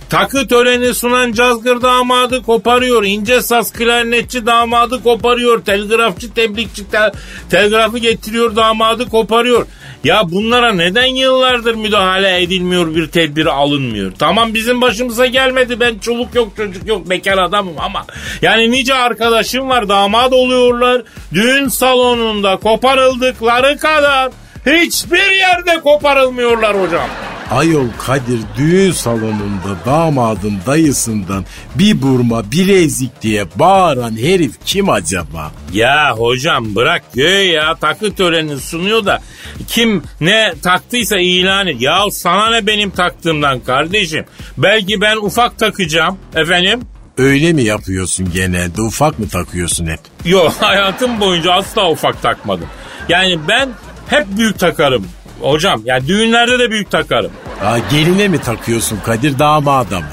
Takı 0.10 0.48
töreni 0.48 0.94
sunan 0.94 1.32
cazgır 1.32 1.82
damadı 1.82 2.44
koparıyor. 2.44 3.04
İnce 3.04 3.42
saz 3.42 3.74
klarnetçi 3.74 4.46
damadı 4.46 5.04
koparıyor. 5.04 5.66
Telgrafçı 5.66 6.34
tebrikçi 6.34 6.90
tel, 6.92 7.12
telgrafı 7.50 7.98
getiriyor 7.98 8.56
damadı 8.56 9.10
koparıyor. 9.10 9.68
Ya 10.04 10.32
bunlara 10.32 10.74
neden 10.74 11.06
yıllardır 11.06 11.76
müdahale 11.76 12.42
edilmiyor 12.42 12.96
bir 12.96 13.08
tedbir 13.08 13.46
alınmıyor? 13.46 14.12
Tamam 14.20 14.54
bizim 14.54 14.82
başımıza 14.82 15.26
gelmedi 15.26 15.80
ben 15.80 16.00
çoluk 16.00 16.36
yok 16.36 16.58
çocuk 16.58 16.88
yok 16.88 17.10
bekar 17.10 17.38
adamım 17.38 17.76
ama 17.80 18.06
yani 18.42 18.72
nice 18.72 18.94
arkadaşım 18.94 19.70
var 19.70 19.90
damat 19.90 20.34
oluyorlar. 20.34 21.02
Düğün 21.34 21.68
salonunda 21.68 22.58
koparıldıkları 22.58 23.78
kadar 23.78 24.32
hiçbir 24.66 25.32
yerde 25.32 25.80
koparılmıyorlar 25.80 26.82
hocam. 26.82 27.10
Ayol 27.54 27.88
Kadir 28.06 28.40
düğün 28.58 28.92
salonunda 28.92 29.78
damadın 29.86 30.60
dayısından 30.66 31.46
bir 31.76 32.02
burma 32.02 32.52
bilezik 32.52 33.22
diye 33.22 33.46
bağıran 33.56 34.18
herif 34.18 34.52
kim 34.66 34.90
acaba? 34.90 35.52
Ya 35.74 36.12
hocam 36.18 36.76
bırak 36.76 37.04
göğe 37.14 37.46
ya 37.46 37.76
takı 37.76 38.16
törenini 38.16 38.60
sunuyor 38.60 39.06
da 39.06 39.22
kim 39.68 40.04
ne 40.22 40.54
taktıysa 40.64 41.18
ilan 41.18 41.68
et. 41.68 41.82
Ya 41.82 42.04
sana 42.12 42.50
ne 42.50 42.68
benim 42.68 42.90
taktığımdan 42.92 43.60
kardeşim. 43.60 44.26
Belki 44.58 45.02
ben 45.02 45.18
ufak 45.18 45.60
takacağım 45.60 46.18
efendim. 46.36 46.82
Öyle 47.18 47.54
mi 47.54 47.64
yapıyorsun 47.64 48.32
genelde 48.34 48.82
ufak 48.82 49.20
mı 49.20 49.30
takıyorsun 49.30 49.86
hep? 49.88 50.00
Yok 50.26 50.54
hayatım 50.60 51.20
boyunca 51.20 51.52
asla 51.52 51.92
ufak 51.92 52.22
takmadım. 52.22 52.68
Yani 53.10 53.40
ben 53.48 53.70
hep 54.08 54.26
büyük 54.38 54.60
takarım. 54.60 55.08
Hocam 55.44 55.82
yani 55.86 56.08
düğünlerde 56.08 56.60
de 56.60 56.72
büyük 56.72 56.92
takarım. 56.92 57.32
Aa, 57.66 57.78
geline 57.92 58.28
mi 58.28 58.38
takıyorsun 58.42 59.00
Kadir 59.06 59.40
damada 59.40 60.00
mı? 60.00 60.06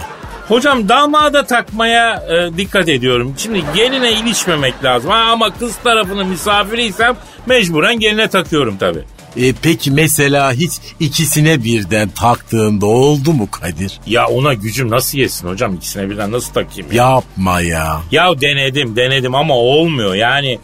Hocam 0.48 0.88
damada 0.88 1.46
takmaya 1.46 2.14
e, 2.16 2.56
dikkat 2.58 2.88
ediyorum. 2.88 3.34
Şimdi 3.38 3.62
geline 3.74 4.12
ilişmemek 4.12 4.84
lazım. 4.84 5.10
Ha, 5.10 5.16
ama 5.32 5.50
kız 5.58 5.76
tarafının 5.76 6.26
misafiriysem 6.26 7.16
mecburen 7.46 7.98
geline 7.98 8.28
takıyorum 8.28 8.76
tabii. 8.78 9.04
E, 9.36 9.52
peki 9.62 9.90
mesela 9.90 10.52
hiç 10.52 10.72
ikisine 11.00 11.64
birden 11.64 12.08
taktığında 12.08 12.86
oldu 12.86 13.32
mu 13.32 13.48
Kadir? 13.50 14.00
Ya 14.06 14.26
ona 14.26 14.54
gücüm 14.54 14.90
nasıl 14.90 15.18
yesin 15.18 15.48
hocam 15.48 15.74
ikisine 15.74 16.10
birden 16.10 16.32
nasıl 16.32 16.52
takayım 16.52 16.92
ya? 16.92 17.04
Yapma 17.04 17.60
ya. 17.60 18.00
Ya 18.10 18.40
denedim 18.40 18.96
denedim 18.96 19.34
ama 19.34 19.54
olmuyor 19.54 20.14
yani. 20.14 20.58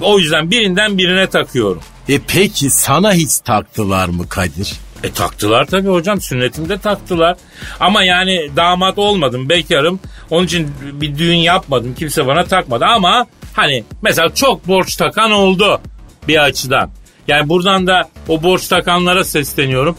O 0.00 0.18
yüzden 0.18 0.50
birinden 0.50 0.98
birine 0.98 1.26
takıyorum. 1.26 1.82
E 2.08 2.18
peki 2.18 2.70
sana 2.70 3.14
hiç 3.14 3.38
taktılar 3.38 4.08
mı 4.08 4.28
Kadir? 4.28 4.72
E 5.02 5.10
taktılar 5.12 5.66
tabii 5.66 5.88
hocam 5.88 6.20
sünnetimde 6.20 6.78
taktılar. 6.78 7.36
Ama 7.80 8.04
yani 8.04 8.50
damat 8.56 8.98
olmadım 8.98 9.48
bekarım. 9.48 10.00
Onun 10.30 10.46
için 10.46 10.70
bir 10.82 11.18
düğün 11.18 11.36
yapmadım. 11.36 11.94
Kimse 11.94 12.26
bana 12.26 12.44
takmadı 12.44 12.84
ama 12.84 13.26
hani 13.52 13.84
mesela 14.02 14.34
çok 14.34 14.68
borç 14.68 14.96
takan 14.96 15.30
oldu 15.30 15.80
bir 16.28 16.42
açıdan. 16.44 16.90
Yani 17.28 17.48
buradan 17.48 17.86
da 17.86 18.08
o 18.28 18.42
borç 18.42 18.68
takanlara 18.68 19.24
sesleniyorum. 19.24 19.96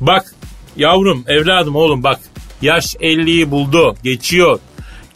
Bak 0.00 0.34
yavrum 0.76 1.24
evladım 1.28 1.76
oğlum 1.76 2.02
bak 2.02 2.20
yaş 2.62 2.94
50'yi 2.94 3.50
buldu 3.50 3.96
geçiyor. 4.04 4.58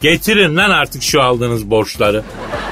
Getirin 0.01 0.57
lan 0.57 0.69
artık 0.69 1.03
şu 1.03 1.21
aldığınız 1.21 1.69
borçları. 1.69 2.23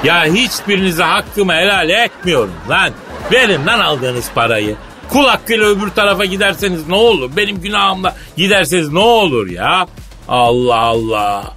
Ya 0.03 0.25
hiçbirinize 0.25 1.03
hakkımı 1.03 1.53
helal 1.53 1.89
etmiyorum 1.89 2.53
lan. 2.69 2.91
Verin 3.31 3.65
lan 3.65 3.79
aldığınız 3.79 4.29
parayı. 4.35 4.75
Kul 5.09 5.25
hakkıyla 5.25 5.65
öbür 5.65 5.89
tarafa 5.89 6.25
giderseniz 6.25 6.87
ne 6.87 6.95
olur? 6.95 7.31
Benim 7.37 7.61
günahımla 7.61 8.15
giderseniz 8.37 8.91
ne 8.91 8.99
olur 8.99 9.47
ya? 9.49 9.87
Allah 10.27 10.77
Allah. 10.79 11.53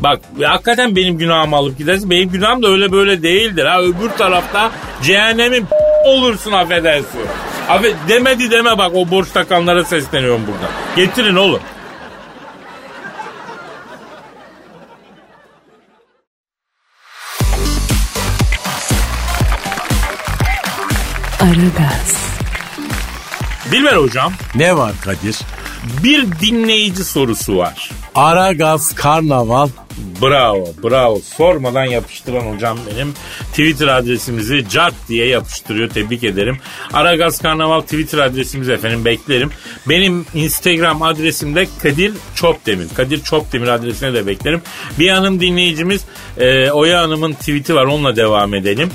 Bak 0.00 0.20
hakikaten 0.42 0.96
benim 0.96 1.18
günahımı 1.18 1.56
alıp 1.56 1.78
gidersin. 1.78 2.10
Benim 2.10 2.30
günahım 2.30 2.62
da 2.62 2.68
öyle 2.68 2.92
böyle 2.92 3.22
değildir. 3.22 3.64
Ha 3.66 3.80
öbür 3.82 4.10
tarafta 4.18 4.70
cehennemin 5.02 5.66
olursun 6.06 6.52
affedersin. 6.52 7.20
Affet, 7.68 7.96
demedi 8.08 8.50
deme 8.50 8.78
bak 8.78 8.92
o 8.94 9.10
borç 9.10 9.30
takanlara 9.30 9.84
sesleniyorum 9.84 10.42
burada. 10.46 10.72
Getirin 10.96 11.36
oğlum. 11.36 11.60
Aragaz, 21.42 22.16
Dilber 23.72 23.92
hocam 23.96 24.32
Ne 24.54 24.76
var 24.76 24.92
Kadir? 25.04 25.38
bir 26.04 26.26
dinleyici 26.40 27.04
sorusu 27.04 27.56
var. 27.56 27.90
Aragaz 28.14 28.94
Karnaval 28.94 29.68
Bravo 30.22 30.68
bravo 30.82 31.20
sormadan 31.36 31.84
yapıştıran 31.84 32.54
hocam 32.54 32.78
benim 32.90 33.14
Twitter 33.50 33.86
adresimizi 33.88 34.68
cart 34.70 34.94
diye 35.08 35.26
yapıştırıyor 35.26 35.90
tebrik 35.90 36.24
ederim. 36.24 36.58
Aragaz 36.92 37.38
Karnaval 37.38 37.80
Twitter 37.80 38.18
adresimiz 38.18 38.68
efendim 38.68 39.04
beklerim. 39.04 39.50
Benim 39.88 40.26
Instagram 40.34 41.02
adresim 41.02 41.54
de 41.54 41.66
Kadir 41.82 42.12
Çopdemir. 42.34 42.88
Kadir 42.96 43.22
Çopdemir 43.22 43.68
adresine 43.68 44.14
de 44.14 44.26
beklerim. 44.26 44.62
Bir 44.98 45.08
hanım 45.08 45.40
dinleyicimiz 45.40 46.00
e, 46.38 46.70
Oya 46.70 47.00
Hanım'ın 47.02 47.32
tweet'i 47.32 47.74
var 47.74 47.84
onunla 47.84 48.16
devam 48.16 48.54
edelim. 48.54 48.90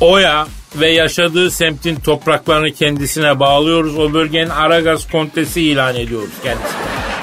Oya 0.00 0.46
ve 0.76 0.90
yaşadığı 0.90 1.50
semtin 1.50 1.96
topraklarını 1.96 2.72
kendisine 2.72 3.40
bağlıyoruz. 3.40 3.98
O 3.98 4.12
bölgenin 4.12 4.50
Aragaz 4.50 5.10
kontesi 5.10 5.62
ilan 5.62 5.94
ediyoruz 5.94 6.30
kendisine. 6.42 6.78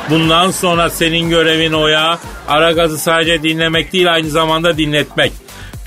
Bundan 0.10 0.52
sonra 0.52 0.90
senin 0.90 1.30
görevin 1.30 1.74
oya. 1.74 2.20
Aragaz'ı 2.48 2.98
sadece 2.98 3.44
dinlemek 3.44 3.94
değil 3.94 4.14
aynı 4.14 4.30
zamanda 4.30 4.78
dinletmek. 4.78 5.32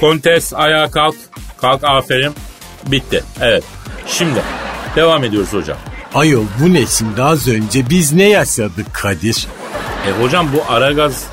Kontes 0.00 0.52
ayağa 0.54 0.90
kalk. 0.90 1.16
Kalk 1.60 1.84
aferin. 1.84 2.32
Bitti. 2.86 3.24
Evet. 3.40 3.64
Şimdi 4.06 4.42
devam 4.96 5.24
ediyoruz 5.24 5.52
hocam. 5.52 5.78
Ayol 6.14 6.44
bu 6.60 6.74
ne 6.74 6.86
şimdi 6.86 7.22
az 7.22 7.48
önce 7.48 7.90
biz 7.90 8.12
ne 8.12 8.28
yaşadık 8.28 8.86
Kadir? 8.92 9.46
E 10.08 10.22
hocam 10.22 10.48
bu 10.52 10.72
Aragaz 10.72 11.24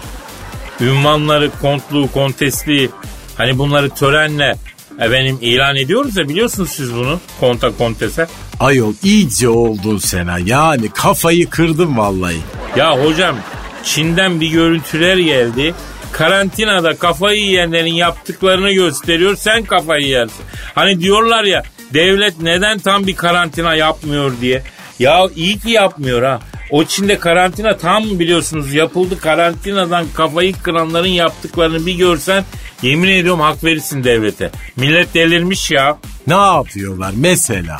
ünvanları, 0.81 1.51
kontluğu, 1.61 2.11
kontesliği 2.11 2.89
hani 3.37 3.57
bunları 3.57 3.89
törenle 3.89 4.55
efendim 4.99 5.37
ilan 5.41 5.75
ediyoruz 5.75 6.17
ya 6.17 6.29
biliyorsunuz 6.29 6.69
siz 6.69 6.93
bunu 6.93 7.19
konta 7.39 7.71
kontese. 7.77 8.27
Ayol 8.59 8.93
iyice 9.03 9.49
oldun 9.49 9.97
sen 9.97 10.27
ha 10.27 10.37
yani 10.45 10.89
kafayı 10.89 11.49
kırdım 11.49 11.97
vallahi. 11.97 12.37
Ya 12.75 13.05
hocam 13.05 13.35
Çin'den 13.83 14.41
bir 14.41 14.47
görüntüler 14.47 15.17
geldi. 15.17 15.73
Karantinada 16.11 16.95
kafayı 16.95 17.41
yiyenlerin 17.41 17.93
yaptıklarını 17.93 18.71
gösteriyor. 18.71 19.35
Sen 19.35 19.63
kafayı 19.63 20.07
yersin. 20.07 20.45
Hani 20.75 20.99
diyorlar 20.99 21.43
ya 21.43 21.63
devlet 21.93 22.41
neden 22.41 22.79
tam 22.79 23.07
bir 23.07 23.15
karantina 23.15 23.75
yapmıyor 23.75 24.33
diye. 24.41 24.63
Ya 24.99 25.27
iyi 25.35 25.59
ki 25.59 25.71
yapmıyor 25.71 26.23
ha. 26.23 26.39
O 26.69 26.85
Çin'de 26.85 27.19
karantina 27.19 27.77
tam 27.77 28.03
biliyorsunuz 28.19 28.73
yapıldı. 28.73 29.19
Karantinadan 29.19 30.05
kafayı 30.13 30.53
kıranların 30.53 31.07
yaptıklarını 31.07 31.85
bir 31.85 31.93
görsen 31.93 32.43
yemin 32.81 33.09
ediyorum 33.09 33.39
hak 33.39 33.63
verirsin 33.63 34.03
devlete. 34.03 34.51
Millet 34.75 35.13
delirmiş 35.13 35.71
ya. 35.71 35.97
Ne 36.27 36.33
yapıyorlar 36.33 37.13
mesela? 37.15 37.77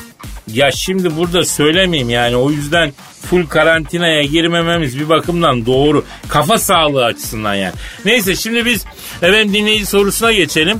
Ya 0.54 0.72
şimdi 0.72 1.18
burada 1.18 1.46
söylemeyeyim 1.46 2.10
yani 2.10 2.36
o 2.36 2.52
yüzden 2.52 2.94
full 3.30 3.48
karantinaya 3.48 4.24
girmememiz 4.24 5.00
bir 5.00 5.10
bakımdan 5.10 5.66
doğru. 5.66 6.06
Kafa 6.28 6.58
sağlığı 6.58 7.06
açısından 7.06 7.54
yani. 7.56 7.74
Neyse 8.06 8.36
şimdi 8.36 8.66
biz 8.66 8.86
efendim 9.22 9.54
dinleyici 9.54 9.86
sorusuna 9.86 10.32
geçelim. 10.32 10.80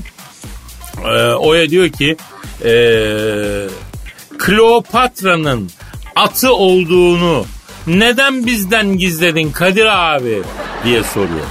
Ee, 1.05 1.34
Oya 1.34 1.69
diyor 1.69 1.89
ki 1.89 2.17
ee, 2.65 3.67
Kleopatra'nın 4.39 5.69
atı 6.15 6.53
olduğunu 6.53 7.45
neden 7.88 8.45
bizden 8.45 8.98
gizledin 8.98 9.51
Kadir 9.51 9.86
abi 9.86 10.41
diye 10.86 11.03
soruyor. 11.03 11.45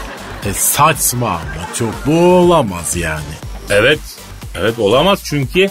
E 0.46 0.52
saçma 0.52 1.28
ama 1.28 1.68
çok 1.78 2.06
bu 2.06 2.18
olamaz 2.20 2.96
yani. 2.96 3.34
Evet. 3.70 4.00
Evet 4.58 4.78
olamaz 4.78 5.20
çünkü 5.24 5.70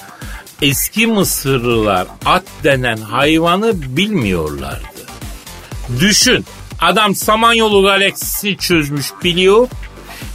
eski 0.61 1.07
Mısırlılar 1.07 2.07
at 2.25 2.43
denen 2.63 2.97
hayvanı 2.97 3.97
bilmiyorlardı. 3.97 5.07
Düşün 5.99 6.45
adam 6.81 7.15
Samanyolu 7.15 7.83
galaksisini 7.83 8.57
çözmüş 8.57 9.07
biliyor. 9.23 9.67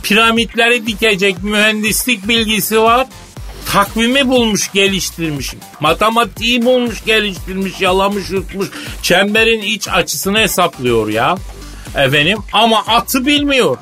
Piramitleri 0.02 0.86
dikecek 0.86 1.42
mühendislik 1.42 2.28
bilgisi 2.28 2.80
var. 2.80 3.06
Takvimi 3.72 4.28
bulmuş 4.28 4.72
geliştirmiş. 4.72 5.54
Matematiği 5.80 6.64
bulmuş 6.64 7.04
geliştirmiş 7.04 7.80
yalamış 7.80 8.30
yutmuş. 8.30 8.68
Çemberin 9.02 9.62
iç 9.62 9.88
açısını 9.88 10.38
hesaplıyor 10.38 11.08
ya. 11.08 11.36
Efendim 11.94 12.38
ama 12.52 12.78
atı 12.86 13.26
bilmiyor. 13.26 13.76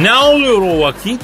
Ne 0.00 0.14
oluyor 0.14 0.58
o 0.62 0.80
vakit? 0.80 1.20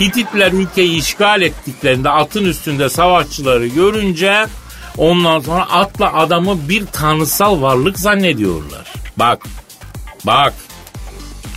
Hititler 0.00 0.52
ülkeyi 0.52 0.98
işgal 0.98 1.42
ettiklerinde 1.42 2.10
atın 2.10 2.44
üstünde 2.44 2.88
savaşçıları 2.88 3.66
görünce 3.66 4.46
ondan 4.98 5.40
sonra 5.40 5.62
atla 5.70 6.14
adamı 6.14 6.68
bir 6.68 6.86
tanrısal 6.86 7.62
varlık 7.62 7.98
zannediyorlar. 7.98 8.92
Bak, 9.16 9.42
bak. 10.24 10.54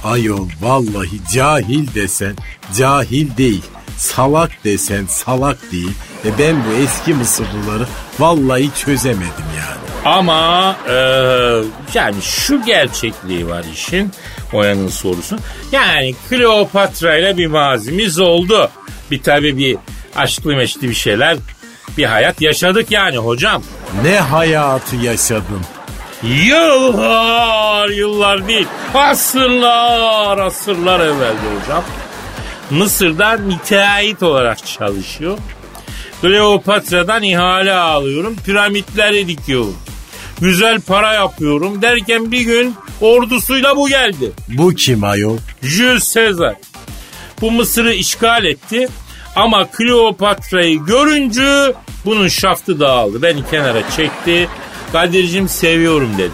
Ayol 0.04 0.48
vallahi 0.62 1.20
cahil 1.34 1.94
desen 1.96 2.36
cahil 2.78 3.38
değil. 3.38 3.64
Salak 3.98 4.64
desen 4.64 5.06
salak 5.06 5.72
değil. 5.72 5.92
E 6.26 6.40
ben 6.40 6.56
bu 6.56 6.74
eski 6.84 7.14
Mısırlıları 7.14 7.88
vallahi 8.20 8.70
çözemedim 8.76 9.50
yani. 9.58 9.79
Ama 10.06 10.76
e, 10.90 10.94
yani 11.94 12.22
şu 12.22 12.64
gerçekliği 12.64 13.48
var 13.48 13.64
işin. 13.74 14.12
Oya'nın 14.54 14.88
sorusu. 14.88 15.38
Yani 15.72 16.16
Kleopatra 16.30 17.18
ile 17.18 17.38
bir 17.38 17.48
mazimiz 17.48 18.20
oldu. 18.20 18.70
Bir 19.12 19.24
tabi 19.24 19.58
bir 19.58 19.78
aşklı 20.16 20.56
meşli 20.56 20.90
bir 20.90 20.94
şeyler 20.94 21.38
bir 21.98 22.06
hayat 22.06 22.42
yaşadık 22.42 22.92
yani 22.92 23.18
hocam. 23.18 23.64
Ne 24.04 24.20
hayatı 24.20 24.96
yaşadın. 24.96 25.62
Yıllar 26.24 27.90
yıllar 27.90 28.48
değil 28.48 28.68
asırlar 28.94 30.38
asırlar 30.38 31.00
evvelde 31.00 31.62
hocam. 31.62 31.84
Mısır'da 32.70 33.38
müteahhit 33.38 34.24
olarak 34.24 34.66
çalışıyor. 34.66 35.38
Kleopatra'dan 36.22 37.24
ihale 37.24 37.74
alıyorum. 37.74 38.36
Piramitleri 38.46 39.28
dikiyorum. 39.28 39.78
Güzel 40.42 40.82
para 40.82 41.14
yapıyorum 41.14 41.82
derken 41.82 42.32
bir 42.32 42.42
gün 42.42 42.76
ordusuyla 43.02 43.76
bu 43.78 43.88
geldi. 43.90 44.32
Bu 44.48 44.74
kim 44.74 45.04
ayol? 45.04 45.38
Jules 45.62 46.14
Caesar. 46.16 46.56
Bu 47.42 47.52
Mısır'ı 47.52 47.94
işgal 47.94 48.46
etti. 48.46 48.88
Ama 49.36 49.66
Kleopatra'yı 49.72 50.86
görünce 50.86 51.74
bunun 52.06 52.28
şaftı 52.28 52.80
dağıldı. 52.80 53.22
Beni 53.22 53.46
kenara 53.52 53.90
çekti. 53.96 54.50
Kadir'cim 54.92 55.50
seviyorum 55.50 56.10
dedi. 56.18 56.32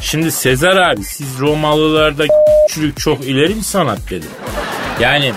Şimdi 0.00 0.32
Sezar 0.32 0.76
abi 0.76 1.04
siz 1.04 1.40
Romalılarda 1.40 2.24
çürük 2.68 2.98
çok 3.00 3.24
ileri 3.24 3.56
bir 3.56 3.62
sanat 3.62 4.10
dedi. 4.10 4.26
Yani 5.00 5.32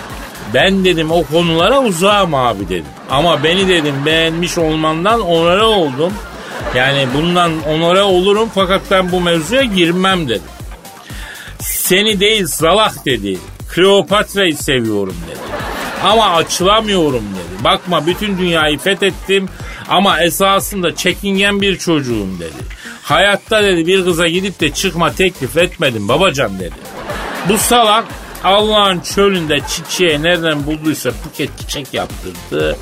ben 0.54 0.86
dedim 0.86 1.12
o 1.12 1.24
konulara 1.24 1.80
uzağım 1.82 2.34
abi 2.36 2.70
dedim. 2.70 2.86
Ama 3.10 3.44
beni 3.44 3.68
dedim 3.68 3.96
beğenmiş 4.06 4.58
olmandan 4.58 5.22
onlara 5.22 5.66
oldum. 5.66 6.14
Yani 6.76 7.08
bundan 7.14 7.52
onlara 7.64 8.06
olurum 8.06 8.50
fakat 8.56 8.82
ben 8.92 9.12
bu 9.12 9.22
mevzuya 9.22 9.64
girmem 9.64 10.30
dedim. 10.30 10.42
Seni 11.60 12.20
değil 12.20 12.46
Zalah 12.46 13.06
dedi. 13.06 13.38
Kleopatra'yı 13.70 14.58
seviyorum 14.58 15.16
dedi. 15.28 15.40
Ama 16.04 16.30
açılamıyorum 16.36 17.24
dedi. 17.24 17.64
Bakma 17.64 18.08
bütün 18.08 18.38
dünyayı 18.38 18.78
fethettim 18.78 19.50
ama 19.90 20.22
esasında 20.22 20.96
çekingen 20.96 21.62
bir 21.62 21.78
çocuğum 21.78 22.28
dedi. 22.40 22.66
Hayatta 23.04 23.64
dedi 23.64 23.88
bir 23.88 24.06
kıza 24.06 24.28
gidip 24.28 24.60
de 24.60 24.72
çıkma 24.72 25.14
teklif 25.14 25.58
etmedim 25.58 26.08
babacan 26.08 26.60
dedi. 26.60 26.76
Bu 27.50 27.58
salak 27.58 28.06
Allah'ın 28.44 29.00
çölünde 29.00 29.60
çiçeğe 29.60 30.24
nereden 30.24 30.66
bulduysa 30.66 31.12
buket 31.26 31.60
çiçek 31.60 31.94
yaptırdı. 31.94 32.78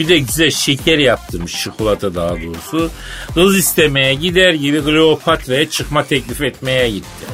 Bir 0.00 0.08
de 0.08 0.18
güzel 0.18 0.50
şeker 0.50 0.98
yaptırmış 0.98 1.62
çikolata 1.62 2.14
daha 2.14 2.30
doğrusu. 2.30 2.90
Kız 3.34 3.56
istemeye 3.56 4.14
gider 4.14 4.52
gibi 4.54 4.84
Kleopatra'ya 4.84 5.70
çıkma 5.70 6.04
teklif 6.04 6.40
etmeye 6.40 6.90
gitti. 6.90 7.26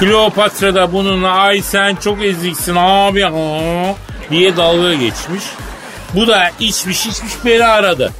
Kleopatra 0.00 0.74
da 0.74 0.92
bununla 0.92 1.30
ay 1.30 1.62
sen 1.62 1.96
çok 1.96 2.24
eziksin 2.24 2.74
abi 2.76 3.26
diye 4.30 4.56
dalga 4.56 4.94
geçmiş. 4.94 5.44
Bu 6.14 6.26
da 6.26 6.50
içmiş 6.60 7.06
içmiş 7.06 7.32
beni 7.44 7.64
aradı. 7.64 8.12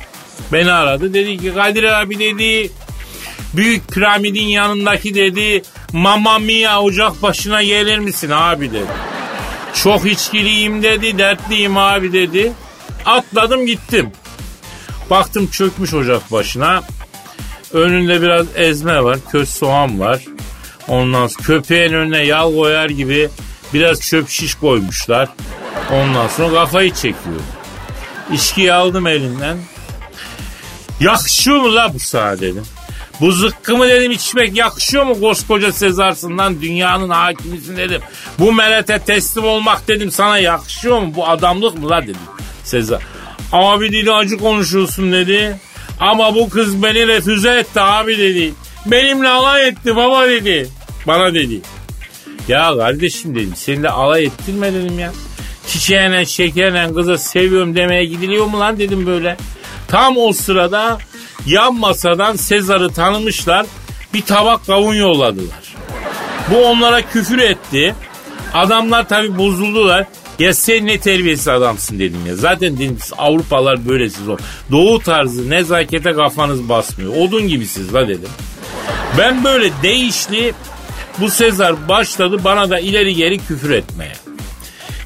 Beni 0.52 0.72
aradı 0.72 1.14
dedi 1.14 1.38
ki 1.38 1.54
Kadir 1.54 1.84
abi 1.84 2.18
dedi 2.18 2.70
büyük 3.54 3.88
piramidin 3.88 4.46
yanındaki 4.46 5.14
dedi 5.14 5.62
Mamma 5.92 6.38
Mia 6.38 6.82
ocak 6.82 7.22
başına 7.22 7.62
gelir 7.62 7.98
misin 7.98 8.30
abi 8.30 8.70
dedi. 8.70 8.92
Çok 9.74 10.06
içkiliyim 10.06 10.82
dedi 10.82 11.18
dertliyim 11.18 11.76
abi 11.76 12.12
dedi. 12.12 12.52
Atladım 13.06 13.66
gittim. 13.66 14.12
Baktım 15.10 15.46
çökmüş 15.46 15.94
ocak 15.94 16.32
başına. 16.32 16.82
Önünde 17.72 18.22
biraz 18.22 18.46
ezme 18.54 19.04
var, 19.04 19.18
köz 19.32 19.48
soğan 19.48 20.00
var. 20.00 20.24
Ondan 20.88 21.26
sonra 21.26 21.42
köpeğin 21.46 21.92
önüne 21.92 22.22
yal 22.24 22.54
koyar 22.54 22.90
gibi 22.90 23.28
biraz 23.74 24.00
çöp 24.00 24.28
şiş 24.28 24.54
koymuşlar. 24.54 25.28
Ondan 25.92 26.28
sonra 26.28 26.54
kafayı 26.54 26.90
çekiyor. 26.94 27.40
İçkiyi 28.32 28.72
aldım 28.72 29.06
elinden. 29.06 29.56
Yakışıyor 31.00 31.56
mu 31.56 31.74
la 31.74 31.94
bu 31.94 31.98
sağ 31.98 32.40
dedim. 32.40 32.64
Bu 33.20 33.32
zıkkımı 33.32 33.88
dedim 33.88 34.10
içmek 34.10 34.56
yakışıyor 34.56 35.04
mu 35.04 35.20
koskoca 35.20 35.72
Sezarsından 35.72 36.62
dünyanın 36.62 37.10
hakimisin 37.10 37.76
dedim. 37.76 38.00
Bu 38.38 38.52
melete 38.52 38.98
teslim 38.98 39.44
olmak 39.44 39.88
dedim 39.88 40.10
sana 40.10 40.38
yakışıyor 40.38 40.98
mu? 40.98 41.12
Bu 41.16 41.28
adamlık 41.28 41.78
mı 41.78 41.90
la 41.90 42.02
dedim 42.02 42.16
Sezar. 42.70 43.02
Abi 43.52 43.92
dedi 43.92 44.12
acı 44.12 44.38
konuşuyorsun 44.38 45.12
dedi. 45.12 45.56
Ama 46.00 46.35
bu 46.35 46.48
kız 46.48 46.83
beni 46.83 47.06
refüze 47.06 47.50
etti 47.50 47.80
abi 47.80 48.18
dedi. 48.18 48.54
Benimle 48.87 49.28
alay 49.28 49.68
etti 49.68 49.96
baba 49.96 50.28
dedi. 50.28 50.68
Bana 51.06 51.35
dedi. 51.35 51.61
Ya 52.48 52.76
kardeşim 52.76 53.35
dedim 53.35 53.52
seninle 53.56 53.90
alay 53.90 54.24
ettirme 54.24 54.74
dedim 54.74 54.98
ya. 54.98 55.12
Çiçeğine 55.66 56.26
şekerle 56.26 56.94
kıza 56.94 57.18
seviyorum 57.18 57.76
demeye 57.76 58.04
gidiliyor 58.04 58.46
mu 58.46 58.61
lan 58.61 58.78
dedim 58.78 59.06
böyle. 59.06 59.37
Tam 59.88 60.16
o 60.16 60.33
sırada 60.33 60.98
yan 61.46 61.74
masadan 61.74 62.37
Sezar'ı 62.37 62.92
tanımışlar 62.92 63.66
bir 64.14 64.22
tabak 64.22 64.66
kavun 64.66 64.94
yolladılar. 64.94 65.74
Bu 66.50 66.64
onlara 66.66 67.02
küfür 67.02 67.38
etti. 67.38 67.94
Adamlar 68.54 69.09
tabi 69.09 69.38
bozuldular. 69.38 70.06
Ya 70.40 70.55
sen 70.55 70.87
ne 70.87 71.00
terbiyesiz 71.00 71.48
adamsın 71.48 71.98
dedim 71.98 72.26
ya. 72.26 72.37
Zaten 72.37 72.79
dedim 72.79 72.96
siz 73.00 73.12
Avrupalılar 73.18 73.88
böylesiz 73.88 74.29
o. 74.29 74.37
Doğu 74.70 74.98
tarzı 74.98 75.50
nezakete 75.50 76.12
kafanız 76.12 76.68
basmıyor. 76.68 77.16
Odun 77.16 77.48
gibisiz 77.48 77.94
la 77.94 78.09
dedim. 78.09 78.29
Ben 79.18 79.44
böyle 79.44 79.70
değişli 79.83 80.53
bu 81.18 81.31
Sezar 81.31 81.88
başladı 81.88 82.44
bana 82.44 82.70
da 82.70 82.79
ileri 82.79 83.14
geri 83.14 83.38
küfür 83.38 83.70
etmeye. 83.70 84.12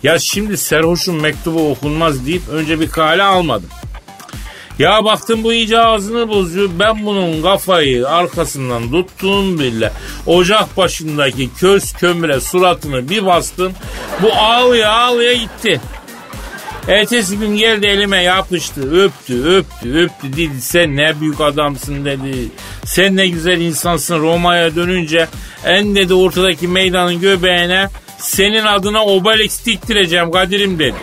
Ya 0.02 0.18
şimdi 0.18 0.56
serhoşun 0.56 1.22
mektubu 1.22 1.70
okunmaz 1.70 2.26
deyip 2.26 2.48
önce 2.48 2.80
bir 2.80 2.90
kale 2.90 3.22
almadım. 3.22 3.68
Ya 4.78 5.04
baktım 5.04 5.44
bu 5.44 5.52
iyice 5.52 5.80
ağzını 5.80 6.28
bozuyor. 6.28 6.70
Ben 6.78 7.06
bunun 7.06 7.42
kafayı 7.42 8.08
arkasından 8.08 8.90
tuttum 8.90 9.58
bile. 9.58 9.92
Ocak 10.26 10.76
başındaki 10.76 11.54
köz 11.54 11.92
kömüre 11.92 12.40
suratını 12.40 13.08
bir 13.08 13.26
bastım. 13.26 13.72
Bu 14.22 14.32
ağlaya 14.32 14.92
ağlaya 14.92 15.34
gitti. 15.34 15.80
Ertesi 16.88 17.38
gün 17.38 17.56
geldi 17.56 17.86
elime 17.86 18.22
yapıştı. 18.22 19.02
Öptü, 19.02 19.44
öptü, 19.44 19.98
öptü. 19.98 20.32
Dedi 20.36 20.60
sen 20.60 20.96
ne 20.96 21.20
büyük 21.20 21.40
adamsın 21.40 22.04
dedi. 22.04 22.48
Sen 22.84 23.16
ne 23.16 23.28
güzel 23.28 23.60
insansın 23.60 24.20
Roma'ya 24.20 24.76
dönünce. 24.76 25.28
En 25.64 25.94
dedi 25.94 26.14
ortadaki 26.14 26.68
meydanın 26.68 27.20
göbeğine 27.20 27.88
senin 28.18 28.64
adına 28.64 29.04
obelix 29.04 29.66
diktireceğim 29.66 30.30
Kadir'im 30.30 30.78
dedi. 30.78 30.96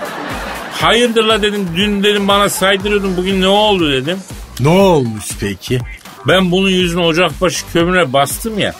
Hayırdır 0.81 1.23
la 1.23 1.41
dedim 1.41 1.67
dün 1.75 2.03
dedim 2.03 2.27
bana 2.27 2.49
saydırıyordun 2.49 3.17
bugün 3.17 3.41
ne 3.41 3.47
oldu 3.47 3.91
dedim. 3.91 4.17
Ne 4.59 4.69
olmuş 4.69 5.25
peki? 5.39 5.79
Ben 6.27 6.51
bunun 6.51 6.69
yüzüne 6.69 7.01
ocakbaşı 7.01 7.65
kömüre 7.73 8.13
bastım 8.13 8.59
ya. 8.59 8.73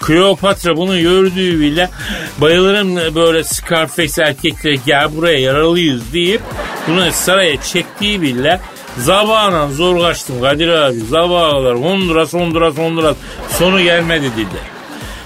Kleopatra 0.00 0.76
bunu 0.76 1.00
gördüğü 1.00 1.60
bile 1.60 1.90
bayılırım 2.38 3.14
böyle 3.14 3.44
Scarface 3.44 4.22
erkeklere 4.22 4.74
gel 4.86 5.16
buraya 5.16 5.38
yaralıyız 5.38 6.12
deyip 6.12 6.40
bunu 6.88 7.12
saraya 7.12 7.62
çektiği 7.62 8.22
bile 8.22 8.60
Zabağla 8.98 9.68
zor 9.68 10.00
kaçtım 10.00 10.40
Kadir 10.40 10.68
abi. 10.68 11.00
Zabağlar 11.00 11.76
Honduras 11.76 12.32
Honduras 12.32 12.76
Honduras 12.76 13.16
sonu 13.58 13.82
gelmedi 13.82 14.30
dedi. 14.36 14.72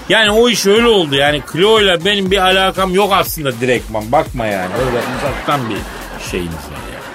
Yani 0.09 0.31
o 0.31 0.49
iş 0.49 0.65
öyle 0.65 0.87
oldu 0.87 1.15
yani 1.15 1.41
Cleo 1.53 1.81
ile 1.81 2.05
benim 2.05 2.31
bir 2.31 2.37
alakam 2.37 2.93
yok 2.93 3.13
aslında 3.13 3.61
direktman 3.61 4.11
bakma 4.11 4.45
yani 4.45 4.73
öyle 4.75 4.97
uzaktan 5.17 5.69
bir 5.69 5.77
şeyimiz 6.31 6.53
var 6.53 6.61
yani. 6.93 7.07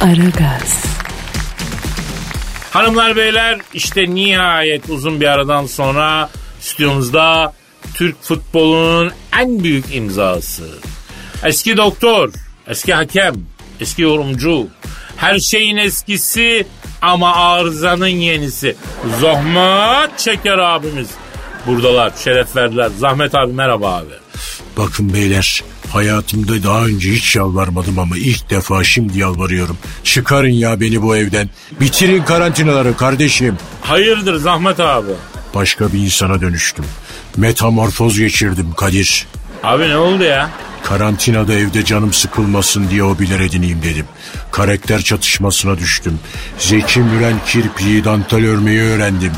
Aragaz, 0.00 0.84
Hanımlar 2.72 3.16
beyler 3.16 3.58
işte 3.74 4.14
nihayet 4.14 4.90
uzun 4.90 5.20
bir 5.20 5.26
aradan 5.26 5.66
sonra 5.66 6.30
stüdyomuzda 6.60 7.54
Türk 7.94 8.22
futbolunun 8.22 9.12
en 9.40 9.64
büyük 9.64 9.94
imzası. 9.94 10.68
Eski 11.44 11.76
doktor, 11.76 12.32
eski 12.68 12.94
hakem, 12.94 13.34
eski 13.80 14.02
yorumcu, 14.02 14.68
her 15.16 15.38
şeyin 15.38 15.76
eskisi 15.76 16.66
ama 17.02 17.34
arızanın 17.36 18.06
yenisi. 18.06 18.76
Zahmet 19.20 20.18
Çeker 20.18 20.58
abimiz. 20.58 21.08
Buradalar, 21.66 22.12
şeref 22.24 22.56
verdiler. 22.56 22.90
Zahmet 22.98 23.34
abi 23.34 23.52
merhaba 23.52 23.96
abi. 23.96 24.12
Bakın 24.76 25.14
beyler 25.14 25.62
hayatımda 25.92 26.62
daha 26.62 26.84
önce 26.84 27.12
hiç 27.12 27.36
yalvarmadım 27.36 27.98
ama 27.98 28.16
ilk 28.16 28.50
defa 28.50 28.84
şimdi 28.84 29.18
yalvarıyorum. 29.18 29.78
Çıkarın 30.04 30.48
ya 30.48 30.80
beni 30.80 31.02
bu 31.02 31.16
evden. 31.16 31.50
Bitirin 31.80 32.22
karantinaları 32.22 32.96
kardeşim. 32.96 33.56
Hayırdır 33.82 34.36
Zahmet 34.36 34.80
abi? 34.80 35.12
Başka 35.54 35.92
bir 35.92 35.98
insana 35.98 36.40
dönüştüm. 36.40 36.84
Metamorfoz 37.36 38.18
geçirdim 38.18 38.72
Kadir. 38.76 39.26
Abi 39.62 39.88
ne 39.88 39.96
oldu 39.96 40.24
ya? 40.24 40.50
Karantinada 40.82 41.54
evde 41.54 41.84
canım 41.84 42.12
sıkılmasın 42.12 42.90
diye 42.90 43.02
hobiler 43.02 43.40
edineyim 43.40 43.82
dedim. 43.82 44.06
Karakter 44.50 45.02
çatışmasına 45.02 45.78
düştüm. 45.78 46.18
Zeki 46.58 47.00
Müren 47.00 47.36
kirpiği 47.46 48.04
dantel 48.04 48.46
örmeyi 48.46 48.80
öğrendim. 48.80 49.32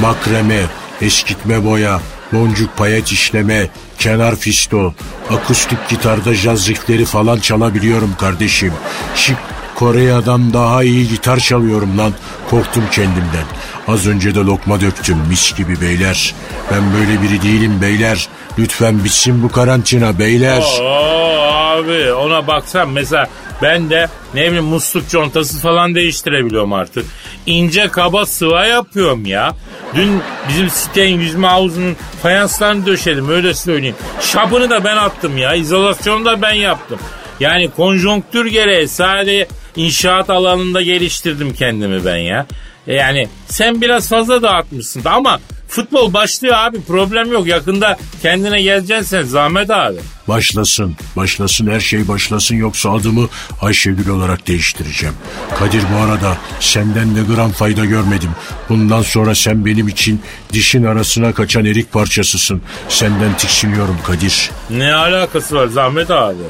Makreme, 0.00 0.66
eskitme 1.02 1.64
boya, 1.64 2.00
boncuk 2.32 2.76
payet 2.76 3.12
işleme, 3.12 3.68
kenar 3.98 4.36
fisto, 4.36 4.94
akustik 5.30 5.88
gitarda 5.88 6.34
jaz 6.34 6.68
riffleri 6.68 7.04
falan 7.04 7.38
çalabiliyorum 7.38 8.14
kardeşim. 8.20 8.72
Şık 9.14 9.36
Kore'den 9.78 10.52
daha 10.52 10.82
iyi 10.82 11.08
gitar 11.08 11.38
çalıyorum 11.38 11.98
lan. 11.98 12.12
Korktum 12.50 12.84
kendimden. 12.92 13.44
Az 13.88 14.06
önce 14.06 14.34
de 14.34 14.38
lokma 14.38 14.80
döktüm 14.80 15.18
mis 15.28 15.54
gibi 15.56 15.80
beyler. 15.80 16.34
Ben 16.70 16.82
böyle 16.92 17.22
biri 17.22 17.42
değilim 17.42 17.78
beyler. 17.82 18.28
Lütfen 18.58 19.04
bitsin 19.04 19.42
bu 19.42 19.52
karantina 19.52 20.18
beyler. 20.18 20.62
Oo 20.80 21.38
abi 21.50 22.12
ona 22.12 22.46
baksan 22.46 22.88
mesela 22.88 23.26
ben 23.62 23.90
de 23.90 24.08
ne 24.34 24.46
bileyim 24.46 24.64
musluk 24.64 25.08
contası 25.08 25.60
falan 25.60 25.94
değiştirebiliyorum 25.94 26.72
artık. 26.72 27.06
İnce 27.46 27.88
kaba 27.88 28.26
sıva 28.26 28.66
yapıyorum 28.66 29.26
ya. 29.26 29.54
Dün 29.94 30.20
bizim 30.48 30.70
sitenin 30.70 31.20
yüzme 31.20 31.46
havuzunun 31.46 31.96
fayanslarını 32.22 32.86
döşedim 32.86 33.28
öyle 33.28 33.54
söyleyeyim. 33.54 33.96
Şapını 34.20 34.70
da 34.70 34.84
ben 34.84 34.96
attım 34.96 35.38
ya. 35.38 35.54
İzolasyonu 35.54 36.24
da 36.24 36.42
ben 36.42 36.52
yaptım. 36.52 36.98
Yani 37.40 37.70
konjonktür 37.70 38.46
gereği 38.46 38.88
sadece 38.88 39.48
inşaat 39.78 40.30
alanında 40.30 40.82
geliştirdim 40.82 41.54
kendimi 41.54 42.04
ben 42.04 42.16
ya. 42.16 42.46
E 42.86 42.94
Yani 42.94 43.28
sen 43.46 43.80
biraz 43.80 44.08
fazla 44.08 44.42
dağıtmışsın 44.42 45.02
ama 45.04 45.40
futbol 45.68 46.12
başlıyor 46.12 46.54
abi 46.58 46.80
problem 46.82 47.32
yok. 47.32 47.46
Yakında 47.46 47.96
kendine 48.22 48.62
geleceksin 48.62 49.04
sen 49.04 49.22
Zahmet 49.22 49.70
abi. 49.70 49.96
Başlasın, 50.28 50.96
başlasın 51.16 51.66
her 51.70 51.80
şey 51.80 52.08
başlasın 52.08 52.56
yoksa 52.56 52.90
adımı 52.92 53.28
Ayşegül 53.62 54.08
olarak 54.08 54.46
değiştireceğim. 54.46 55.14
Kadir 55.58 55.82
bu 55.94 56.02
arada 56.02 56.36
senden 56.60 57.16
de 57.16 57.20
gram 57.34 57.50
fayda 57.50 57.84
görmedim. 57.84 58.30
Bundan 58.68 59.02
sonra 59.02 59.34
sen 59.34 59.66
benim 59.66 59.88
için 59.88 60.22
dişin 60.52 60.84
arasına 60.84 61.32
kaçan 61.34 61.64
erik 61.64 61.92
parçasısın. 61.92 62.62
Senden 62.88 63.36
tiksiniyorum 63.36 63.98
Kadir. 64.06 64.50
Ne 64.70 64.94
alakası 64.94 65.54
var 65.56 65.66
Zahmet 65.66 66.10
abi? 66.10 66.42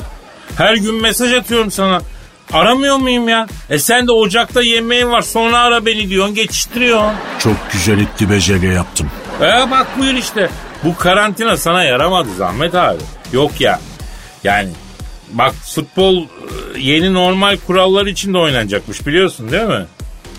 Her 0.56 0.74
gün 0.76 0.94
mesaj 0.94 1.32
atıyorum 1.32 1.70
sana. 1.70 2.02
Aramıyor 2.52 2.96
muyum 2.96 3.28
ya? 3.28 3.46
E 3.70 3.78
sen 3.78 4.06
de 4.06 4.12
ocakta 4.12 4.62
yemeğin 4.62 5.10
var 5.10 5.20
sonra 5.22 5.58
ara 5.58 5.86
beni 5.86 6.08
diyorsun 6.10 6.34
geçiştiriyorsun. 6.34 7.12
Çok 7.38 7.56
güzel 7.72 7.98
etti 7.98 8.30
bezelye 8.30 8.72
yaptım. 8.72 9.10
E 9.40 9.70
bak 9.70 9.86
buyur 9.98 10.14
işte. 10.14 10.50
Bu 10.84 10.96
karantina 10.96 11.56
sana 11.56 11.84
yaramadı 11.84 12.28
Zahmet 12.38 12.74
abi. 12.74 12.98
Yok 13.32 13.60
ya. 13.60 13.80
Yani 14.44 14.68
bak 15.32 15.54
futbol 15.74 16.16
e, 16.22 16.26
yeni 16.78 17.14
normal 17.14 17.56
kurallar 17.66 18.06
içinde 18.06 18.38
oynanacakmış 18.38 19.06
biliyorsun 19.06 19.50
değil 19.52 19.64
mi? 19.64 19.86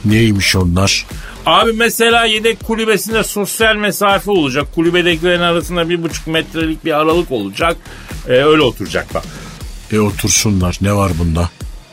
Neymiş 0.06 0.56
onlar? 0.56 1.06
Abi 1.46 1.74
mesela 1.74 2.26
yedek 2.26 2.64
kulübesinde 2.68 3.24
sosyal 3.24 3.76
mesafe 3.76 4.32
olacak. 4.32 4.68
Kulübedekilerin 4.76 5.42
arasında 5.42 5.90
bir 5.90 6.04
buçuk 6.04 6.28
metrelik 6.28 6.86
bir 6.86 6.92
aralık 7.00 7.32
olacak. 7.32 7.78
E, 8.28 8.32
öyle 8.32 8.62
oturacaklar. 8.62 9.24
E 9.92 10.00
otursunlar 10.00 10.78
ne 10.82 10.94
var 10.94 11.12
bunda? 11.20 11.50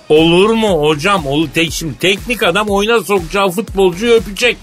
Olur 0.09 0.51
mu 0.51 0.69
hocam? 0.69 1.27
Olur. 1.27 1.49
Tek, 1.55 1.73
şimdi 1.73 1.99
teknik 1.99 2.42
adam 2.42 2.69
oyuna 2.69 3.01
sokacağı 3.01 3.51
futbolcuyu 3.51 4.12
öpecek. 4.12 4.57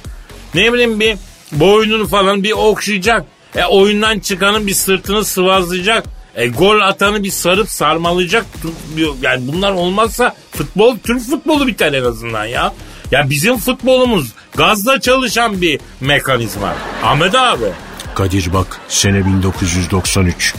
Ne 0.55 0.73
bileyim 0.73 0.99
bir 0.99 1.17
boynunu 1.51 2.07
falan 2.07 2.43
bir 2.43 2.51
okşayacak. 2.51 3.25
E 3.55 3.65
oyundan 3.65 4.19
çıkanın 4.19 4.67
bir 4.67 4.73
sırtını 4.73 5.25
sıvazlayacak. 5.25 6.05
E 6.35 6.47
gol 6.47 6.79
atanı 6.79 7.23
bir 7.23 7.31
sarıp 7.31 7.69
sarmalayacak. 7.69 8.45
Yani 9.21 9.47
bunlar 9.47 9.71
olmazsa 9.71 10.35
futbol 10.51 10.97
Türk 10.97 11.21
futbolu 11.21 11.67
biter 11.67 11.93
en 11.93 12.03
azından 12.03 12.45
ya. 12.45 12.73
Ya 13.11 13.29
bizim 13.29 13.57
futbolumuz 13.57 14.33
gazla 14.55 15.01
çalışan 15.01 15.61
bir 15.61 15.79
mekanizma. 16.01 16.75
Ahmet 17.03 17.35
abi. 17.35 17.65
Kadir 18.15 18.53
bak 18.53 18.81
sene 18.87 19.25
1993. 19.25 20.55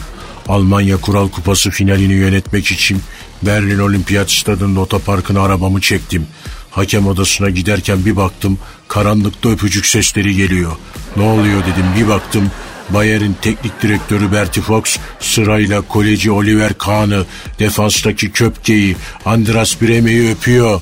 Almanya 0.49 1.01
Kural 1.01 1.29
Kupası 1.29 1.71
finalini 1.71 2.13
yönetmek 2.13 2.67
için 2.71 3.01
Berlin 3.47 3.79
Olimpiyat 3.79 4.31
Stadı'nın 4.31 4.77
otoparkına 4.77 5.43
arabamı 5.43 5.81
çektim. 5.81 6.27
Hakem 6.71 7.07
odasına 7.07 7.51
giderken 7.51 8.05
bir 8.05 8.17
baktım 8.17 8.59
karanlıkta 8.89 9.49
öpücük 9.49 9.87
sesleri 9.87 10.37
geliyor. 10.37 10.73
Ne 11.17 11.23
oluyor 11.23 11.61
dedim 11.61 11.87
bir 11.97 12.09
baktım 12.09 12.51
Bayer'in 12.91 13.37
teknik 13.43 13.83
direktörü 13.83 14.33
Bertie 14.33 14.63
Fox 14.63 14.99
sırayla 15.21 15.81
koleci 15.81 16.31
Oliver 16.31 16.79
Kahn'ı, 16.79 17.27
defanstaki 17.59 18.33
Köpke'yi, 18.33 18.97
Andras 19.25 19.83
Breme'yi 19.83 20.31
öpüyor. 20.31 20.81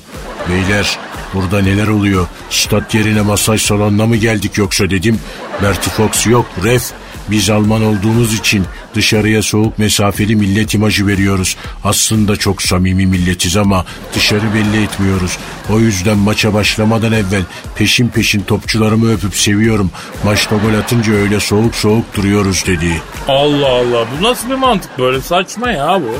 Beyler 0.49 0.99
burada 1.33 1.61
neler 1.61 1.87
oluyor? 1.87 2.27
Stat 2.49 2.95
yerine 2.95 3.21
masaj 3.21 3.61
salonuna 3.61 4.05
mı 4.05 4.15
geldik 4.15 4.57
yoksa 4.57 4.89
dedim. 4.89 5.19
Bertie 5.61 5.91
Fox 5.91 6.27
yok 6.27 6.45
ref 6.63 6.91
biz 7.31 7.49
Alman 7.49 7.83
olduğumuz 7.83 8.33
için 8.33 8.65
dışarıya 8.95 9.41
soğuk 9.41 9.79
mesafeli 9.79 10.35
millet 10.35 10.73
imajı 10.73 11.07
veriyoruz. 11.07 11.57
Aslında 11.83 12.35
çok 12.35 12.61
samimi 12.61 13.05
milletiz 13.05 13.57
ama 13.57 13.85
dışarı 14.15 14.53
belli 14.53 14.83
etmiyoruz. 14.83 15.37
O 15.69 15.79
yüzden 15.79 16.17
maça 16.17 16.53
başlamadan 16.53 17.11
evvel 17.11 17.43
peşin 17.75 18.07
peşin 18.07 18.41
topçularımı 18.41 19.13
öpüp 19.13 19.35
seviyorum. 19.35 19.91
Maçta 20.23 20.55
gol 20.55 20.73
atınca 20.79 21.13
öyle 21.13 21.39
soğuk 21.39 21.75
soğuk 21.75 22.15
duruyoruz 22.15 22.63
dedi. 22.67 23.01
Allah 23.27 23.69
Allah 23.69 24.05
bu 24.19 24.23
nasıl 24.23 24.49
bir 24.49 24.55
mantık 24.55 24.99
böyle 24.99 25.21
saçma 25.21 25.71
ya 25.71 26.01
bu. 26.01 26.17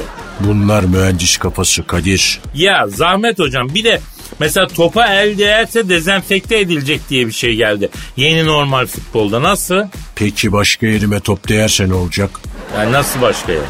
Bunlar 0.48 0.84
mühendis 0.84 1.38
kafası 1.38 1.88
Kadir. 1.88 2.39
Ya 2.56 2.88
Zahmet 2.88 3.39
hocam 3.39 3.70
bir 3.76 3.84
de 3.84 4.02
mesela 4.39 4.67
topa 4.67 5.06
el 5.08 5.38
değerse 5.38 5.89
dezenfekte 5.89 6.60
edilecek 6.60 7.10
diye 7.10 7.28
bir 7.28 7.32
şey 7.32 7.56
geldi. 7.56 7.89
Yeni 8.17 8.46
normal 8.46 8.86
futbolda 8.86 9.43
nasıl? 9.43 9.84
Peki 10.15 10.52
başka 10.52 10.88
yerime 10.88 11.19
top 11.19 11.50
değerse 11.50 11.89
ne 11.89 11.93
olacak? 11.93 12.30
Yani 12.78 12.91
nasıl 12.91 13.22
başka 13.22 13.52
yer? 13.52 13.62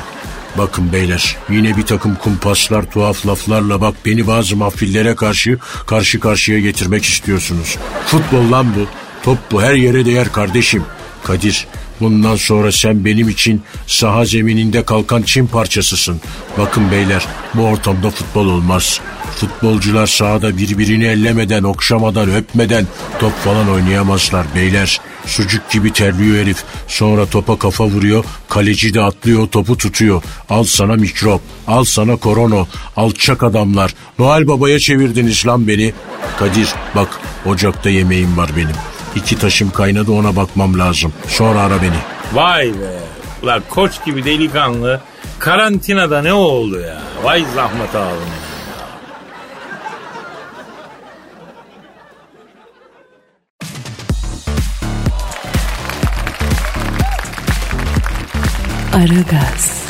Bakın 0.58 0.94
beyler 0.94 1.38
yine 1.50 1.78
bir 1.78 1.86
takım 1.86 2.16
kumpaslar 2.16 2.92
tuhaf 2.92 3.28
laflarla 3.28 3.82
bak 3.82 3.96
beni 4.06 4.28
bazı 4.28 4.56
mahfillere 4.56 5.16
karşı 5.16 5.58
karşı 5.88 6.20
karşıya 6.20 6.60
getirmek 6.60 7.06
istiyorsunuz. 7.06 7.78
Futbol 8.06 8.52
lan 8.52 8.68
bu. 8.76 8.88
Top 9.24 9.38
bu 9.52 9.62
her 9.62 9.74
yere 9.74 10.06
değer 10.06 10.32
kardeşim. 10.32 10.84
Kadir 11.24 11.68
bundan 12.00 12.36
sonra 12.36 12.72
sen 12.72 13.06
benim 13.06 13.30
için 13.30 13.62
saha 13.88 14.26
zemininde 14.26 14.86
kalkan 14.86 15.22
çim 15.22 15.48
parçasısın. 15.48 16.22
Bakın 16.58 16.92
beyler 16.92 17.28
bu 17.54 17.62
ortamda 17.62 18.10
futbol 18.10 18.46
olmaz. 18.46 19.00
Futbolcular 19.36 20.08
sahada 20.08 20.58
birbirini 20.58 21.06
ellemeden, 21.06 21.64
okşamadan, 21.64 22.36
öpmeden 22.36 22.88
top 23.20 23.40
falan 23.44 23.70
oynayamazlar 23.70 24.46
beyler. 24.56 25.02
Sucuk 25.26 25.72
gibi 25.72 25.94
terliyor 25.94 26.38
herif. 26.44 26.64
Sonra 26.88 27.26
topa 27.26 27.60
kafa 27.60 27.86
vuruyor. 27.86 28.26
Kaleci 28.50 28.94
de 28.94 29.02
atlıyor 29.02 29.48
topu 29.48 29.78
tutuyor. 29.78 30.24
Al 30.50 30.64
sana 30.64 30.96
mikrop. 30.96 31.42
Al 31.68 31.84
sana 31.84 32.16
korona. 32.16 32.68
Alçak 32.96 33.44
adamlar. 33.44 33.96
Noel 34.20 34.48
Baba'ya 34.48 34.80
çevirdiniz 34.80 35.48
lan 35.48 35.68
beni. 35.68 35.94
Kadir 36.40 36.70
bak 36.96 37.10
ocakta 37.46 37.90
yemeğim 37.90 38.38
var 38.38 38.50
benim. 38.58 38.93
İki 39.16 39.40
taşım 39.40 39.70
kaynadı 39.72 40.12
ona 40.12 40.36
bakmam 40.36 40.80
lazım. 40.80 41.14
Sonra 41.28 41.60
ara 41.62 41.82
beni. 41.82 41.96
Vay 42.34 42.68
be. 42.68 43.00
Ulan 43.44 43.64
koç 43.70 44.06
gibi 44.06 44.26
delikanlı 44.26 45.02
karantinada 45.40 46.22
ne 46.22 46.34
oldu 46.34 46.80
ya? 46.80 47.02
Vay 47.24 47.46
zahmet 47.56 47.96
abim. 47.96 48.34
Aragaz, 58.96 59.84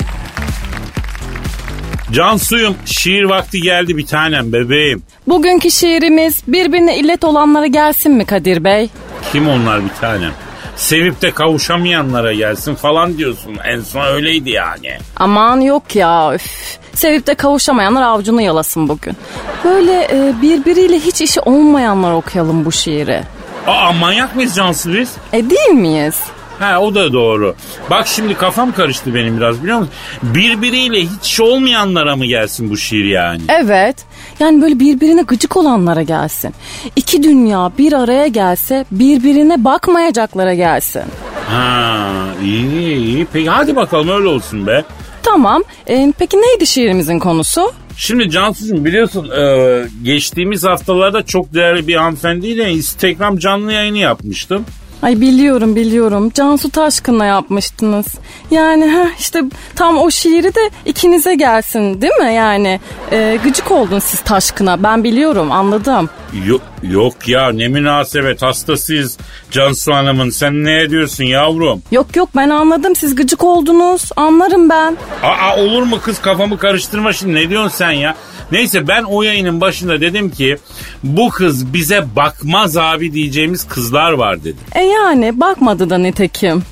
Can 2.12 2.38
suyum 2.38 2.75
şiir 2.86 3.23
vakti 3.23 3.62
geldi 3.62 3.97
bir 3.97 4.05
tanem 4.05 4.53
bebeğim. 4.53 5.03
Bugünkü 5.27 5.71
şiirimiz 5.71 6.41
birbirine 6.47 6.97
illet 6.97 7.23
olanlara 7.23 7.67
gelsin 7.67 8.12
mi 8.12 8.25
Kadir 8.25 8.63
Bey? 8.63 8.89
Kim 9.31 9.49
onlar 9.49 9.83
bir 9.83 9.89
tanem? 10.01 10.31
Sevip 10.75 11.21
de 11.21 11.31
kavuşamayanlara 11.31 12.33
gelsin 12.33 12.75
falan 12.75 13.17
diyorsun. 13.17 13.57
En 13.65 13.81
son 13.81 14.05
öyleydi 14.05 14.49
yani. 14.49 14.97
Aman 15.17 15.62
yok 15.62 15.95
ya 15.95 16.36
üf. 16.36 16.77
Sevip 16.93 17.27
de 17.27 17.36
kavuşamayanlar 17.36 18.01
avcunu 18.03 18.41
yalasın 18.41 18.89
bugün. 18.89 19.17
Böyle 19.63 20.07
e, 20.12 20.33
birbiriyle 20.41 20.99
hiç 20.99 21.21
işi 21.21 21.39
olmayanlar 21.41 22.12
okuyalım 22.13 22.65
bu 22.65 22.71
şiiri. 22.71 23.21
Aa 23.67 23.91
manyak 23.91 24.36
mıyız 24.36 24.55
Cansu 24.55 24.93
biz? 24.93 25.12
E 25.33 25.49
değil 25.49 25.69
miyiz? 25.69 26.19
Ha 26.59 26.79
o 26.79 26.95
da 26.95 27.13
doğru. 27.13 27.55
Bak 27.89 28.07
şimdi 28.07 28.33
kafam 28.33 28.71
karıştı 28.71 29.15
benim 29.15 29.38
biraz 29.38 29.63
biliyor 29.63 29.77
musun? 29.77 29.93
Birbiriyle 30.23 31.01
hiç 31.01 31.39
olmayanlara 31.39 32.15
mı 32.15 32.25
gelsin 32.25 32.69
bu 32.69 32.77
şiir 32.77 33.05
yani? 33.05 33.41
Evet. 33.49 33.95
Yani 34.43 34.62
böyle 34.62 34.79
birbirine 34.79 35.21
gıcık 35.21 35.58
olanlara 35.58 36.01
gelsin. 36.01 36.53
İki 36.95 37.23
dünya 37.23 37.71
bir 37.77 37.93
araya 37.93 38.27
gelse 38.27 38.86
birbirine 38.91 39.63
bakmayacaklara 39.63 40.53
gelsin. 40.53 41.03
Ha 41.47 42.08
iyi 42.43 42.95
iyi. 42.95 43.27
Peki 43.34 43.49
hadi 43.49 43.75
bakalım 43.75 44.10
öyle 44.10 44.27
olsun 44.27 44.67
be. 44.67 44.84
Tamam. 45.23 45.63
E, 45.88 46.13
peki 46.19 46.38
neydi 46.38 46.67
şiirimizin 46.67 47.19
konusu? 47.19 47.71
Şimdi 47.97 48.29
Cansu'cum 48.29 48.86
biliyorsun 48.86 49.29
e, 49.29 49.86
geçtiğimiz 50.03 50.63
haftalarda 50.63 51.23
çok 51.25 51.53
değerli 51.53 51.88
bir 51.88 51.95
hanımefendiyle 51.95 52.71
Instagram 52.71 53.38
canlı 53.38 53.73
yayını 53.73 53.97
yapmıştım. 53.97 54.65
Ay 55.03 55.21
biliyorum 55.21 55.75
biliyorum. 55.75 56.31
Cansu 56.33 56.69
Taşkın'la 56.69 57.25
yapmıştınız. 57.25 58.05
Yani 58.51 58.85
heh, 58.85 59.19
işte 59.19 59.43
tam 59.75 59.97
o 59.97 60.11
şiiri 60.11 60.55
de 60.55 60.69
ikinize 60.85 61.35
gelsin 61.35 62.01
değil 62.01 62.13
mi? 62.13 62.33
Yani 62.33 62.79
e, 63.11 63.39
gıcık 63.43 63.71
oldun 63.71 63.99
siz 63.99 64.19
Taşkın'a. 64.19 64.83
Ben 64.83 65.03
biliyorum 65.03 65.51
anladım. 65.51 66.09
Yok, 66.47 66.61
yok 66.83 67.27
ya 67.27 67.51
ne 67.51 67.67
münasebet 67.67 68.41
hastasıyız 68.41 69.17
Cansu 69.51 69.93
Hanım'ın 69.93 70.29
sen 70.29 70.63
ne 70.63 70.81
ediyorsun 70.81 71.23
yavrum? 71.23 71.81
Yok 71.91 72.15
yok 72.15 72.29
ben 72.35 72.49
anladım 72.49 72.95
siz 72.95 73.15
gıcık 73.15 73.43
oldunuz. 73.43 74.09
Anlarım 74.15 74.69
ben. 74.69 74.97
Aa 75.23 75.57
olur 75.57 75.83
mu 75.83 75.99
kız 76.03 76.21
kafamı 76.21 76.57
karıştırma 76.57 77.13
şimdi 77.13 77.33
ne 77.33 77.49
diyorsun 77.49 77.77
sen 77.77 77.91
ya? 77.91 78.15
Neyse 78.51 78.87
ben 78.87 79.03
o 79.03 79.23
yayının 79.23 79.61
başında 79.61 80.01
dedim 80.01 80.29
ki 80.29 80.57
bu 81.03 81.29
kız 81.29 81.73
bize 81.73 82.15
bakmaz 82.15 82.77
abi 82.77 83.13
diyeceğimiz 83.13 83.67
kızlar 83.67 84.11
var 84.11 84.43
dedim. 84.43 84.57
E 84.75 84.83
yani 84.93 85.39
bakmadı 85.39 85.89
da 85.89 85.97
nitekim. 85.97 86.63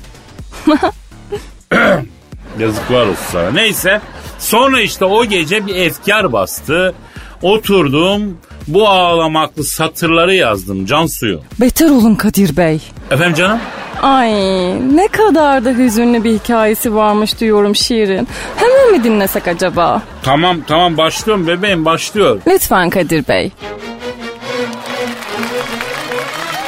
Yazıklar 2.58 3.06
olsun 3.06 3.24
sana. 3.32 3.50
Neyse 3.50 4.00
sonra 4.38 4.80
işte 4.80 5.04
o 5.04 5.24
gece 5.24 5.66
bir 5.66 5.74
efkar 5.74 6.32
bastı. 6.32 6.94
Oturdum 7.42 8.38
bu 8.68 8.88
ağlamaklı 8.88 9.64
satırları 9.64 10.34
yazdım 10.34 10.86
Cansu'yu. 10.86 11.40
Beter 11.60 11.88
olun 11.90 12.14
Kadir 12.14 12.56
Bey. 12.56 12.80
Efendim 13.10 13.34
canım? 13.34 13.58
Ay 14.02 14.32
ne 14.96 15.08
kadar 15.08 15.64
da 15.64 15.70
hüzünlü 15.70 16.24
bir 16.24 16.32
hikayesi 16.38 16.94
varmış 16.94 17.40
diyorum 17.40 17.76
şiirin. 17.76 18.28
Hemen 18.56 18.92
mi 18.92 19.04
dinlesek 19.04 19.48
acaba? 19.48 20.02
Tamam 20.22 20.56
tamam 20.66 20.96
başlıyorum 20.96 21.46
bebeğim 21.46 21.84
başlıyor. 21.84 22.40
Lütfen 22.46 22.90
Kadir 22.90 23.28
Bey. 23.28 23.52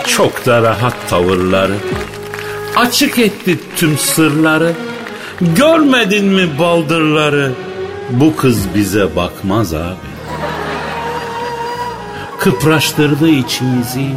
Çok 0.07 0.47
da 0.47 0.63
rahat 0.63 1.09
tavırları. 1.09 1.75
Açık 2.77 3.19
etti 3.19 3.59
tüm 3.77 3.99
sırları. 3.99 4.73
Görmedin 5.41 6.25
mi 6.25 6.59
baldırları? 6.59 7.53
Bu 8.11 8.37
kız 8.37 8.75
bize 8.75 9.17
bakmaz 9.17 9.75
abi. 9.75 10.15
Kıpraştırdı 12.39 13.29
içimizi. 13.29 14.09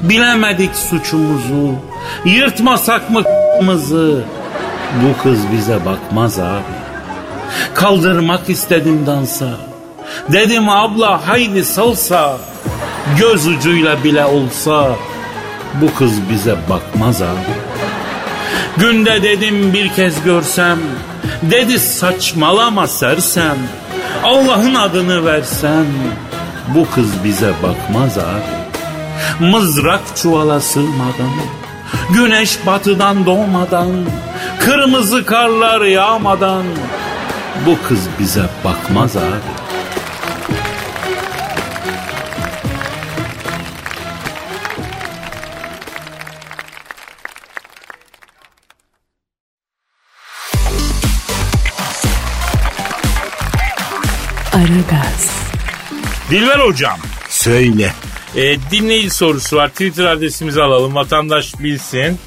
Bilemedik 0.00 0.76
suçumuzu. 0.76 1.74
Yırtmasak 2.24 3.10
mı 3.10 3.22
mızı? 3.62 4.24
Bu 5.02 5.22
kız 5.22 5.38
bize 5.52 5.78
bakmaz 5.86 6.38
abi. 6.38 6.62
Kaldırmak 7.74 8.50
istedim 8.50 9.06
dansa. 9.06 9.48
Dedim 10.32 10.68
abla 10.68 11.28
haydi 11.28 11.64
salsa. 11.64 12.36
Göz 13.18 13.46
ucuyla 13.46 14.04
bile 14.04 14.24
olsa 14.24 14.96
bu 15.74 15.94
kız 15.94 16.30
bize 16.30 16.56
bakmaz 16.70 17.22
abi. 17.22 17.54
Günde 18.76 19.22
dedim 19.22 19.72
bir 19.72 19.88
kez 19.88 20.24
görsem, 20.24 20.78
dedi 21.42 21.78
saçmalama 21.78 22.86
sersem, 22.86 23.56
Allah'ın 24.24 24.74
adını 24.74 25.26
versem, 25.26 25.86
bu 26.74 26.86
kız 26.94 27.24
bize 27.24 27.52
bakmaz 27.62 28.18
abi. 28.18 28.58
Mızrak 29.50 30.00
çuvala 30.16 30.60
sığmadan, 30.60 31.34
güneş 32.10 32.66
batıdan 32.66 33.26
doğmadan, 33.26 33.92
kırmızı 34.60 35.24
karlar 35.24 35.80
yağmadan, 35.80 36.64
bu 37.66 37.88
kız 37.88 38.00
bize 38.18 38.44
bakmaz 38.64 39.16
abi. 39.16 39.67
Dilber 56.30 56.58
hocam. 56.58 56.98
Söyle. 57.28 57.92
E, 58.36 58.56
dinleyici 58.70 59.10
sorusu 59.10 59.56
var. 59.56 59.68
Twitter 59.68 60.04
adresimizi 60.04 60.62
alalım. 60.62 60.94
Vatandaş 60.94 61.58
bilsin. 61.58 62.18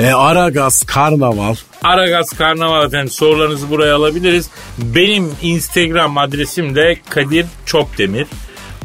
E 0.00 0.12
Aragaz 0.12 0.82
Karnaval. 0.82 1.54
Aragaz 1.84 2.30
Karnaval 2.32 2.86
efendim 2.86 3.10
sorularınızı 3.10 3.70
buraya 3.70 3.96
alabiliriz. 3.96 4.50
Benim 4.78 5.32
Instagram 5.42 6.18
adresim 6.18 6.74
de 6.74 6.96
Kadir 7.08 7.46
Çopdemir. 7.66 8.26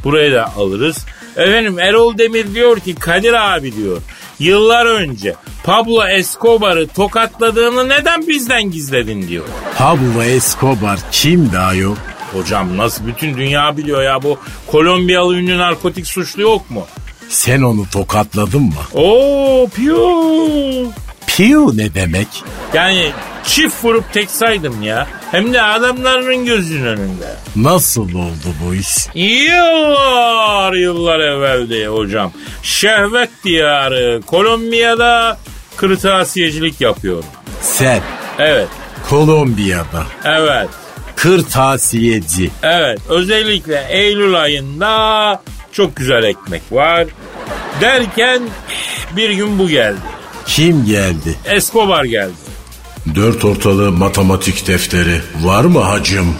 Buraya 0.03 0.31
da 0.31 0.55
alırız. 0.55 1.05
Efendim 1.37 1.79
Erol 1.79 2.17
Demir 2.17 2.53
diyor 2.53 2.79
ki 2.79 2.95
Kadir 2.95 3.33
abi 3.55 3.75
diyor. 3.75 3.97
Yıllar 4.39 4.85
önce 4.85 5.35
Pablo 5.63 6.07
Escobar'ı 6.07 6.87
tokatladığını 6.87 7.89
neden 7.89 8.27
bizden 8.27 8.71
gizledin 8.71 9.27
diyor. 9.27 9.45
Pablo 9.77 10.23
Escobar 10.23 10.99
kimdi 11.11 11.57
ayol? 11.57 11.95
Hocam 12.33 12.77
nasıl 12.77 13.07
bütün 13.07 13.37
dünya 13.37 13.77
biliyor 13.77 14.03
ya 14.03 14.23
bu 14.23 14.39
Kolombiyalı 14.67 15.35
ünlü 15.37 15.57
narkotik 15.57 16.07
suçlu 16.07 16.41
yok 16.41 16.71
mu? 16.71 16.85
Sen 17.29 17.61
onu 17.61 17.89
tokatladın 17.89 18.61
mı? 18.61 18.73
Oo 19.01 19.67
piyo. 19.75 20.21
Piu 21.27 21.77
ne 21.77 21.93
demek? 21.93 22.27
Yani 22.73 23.11
çift 23.43 23.83
vurup 23.83 24.13
tek 24.13 24.31
saydım 24.31 24.83
ya. 24.83 25.07
Hem 25.31 25.53
de 25.53 25.61
adamların 25.61 26.45
gözünün 26.45 26.85
önünde. 26.85 27.35
Nasıl 27.55 28.09
oldu 28.15 28.47
bu 28.65 28.75
iş? 28.75 29.07
Yıllar 29.15 30.73
yıllar 30.73 31.19
evveldi 31.19 31.85
hocam. 31.87 32.31
Şehvet 32.63 33.29
diyarı 33.43 34.21
Kolombiya'da 34.25 35.37
kırtasiyecilik 35.77 36.81
yapıyorum. 36.81 37.25
Sen 37.61 38.01
Evet, 38.39 38.67
Kolombiya'da 39.09 40.03
evet, 40.25 40.69
kırtasiyeci. 41.21 42.49
evet. 42.63 42.99
Özellikle 43.09 43.85
Eylül 43.89 44.41
ayında 44.41 45.41
çok 45.71 45.95
güzel 45.95 46.23
ekmek 46.23 46.61
var. 46.71 47.07
Derken 47.81 48.41
bir 49.15 49.29
gün 49.29 49.59
bu 49.59 49.69
geldi. 49.69 49.97
Kim 50.45 50.85
geldi? 50.85 51.35
Escobar 51.45 52.03
geldi. 52.03 52.33
Dört 53.15 53.45
ortalı 53.45 53.91
matematik 53.91 54.67
defteri 54.67 55.21
var 55.41 55.63
mı 55.63 55.79
hacım? 55.79 56.35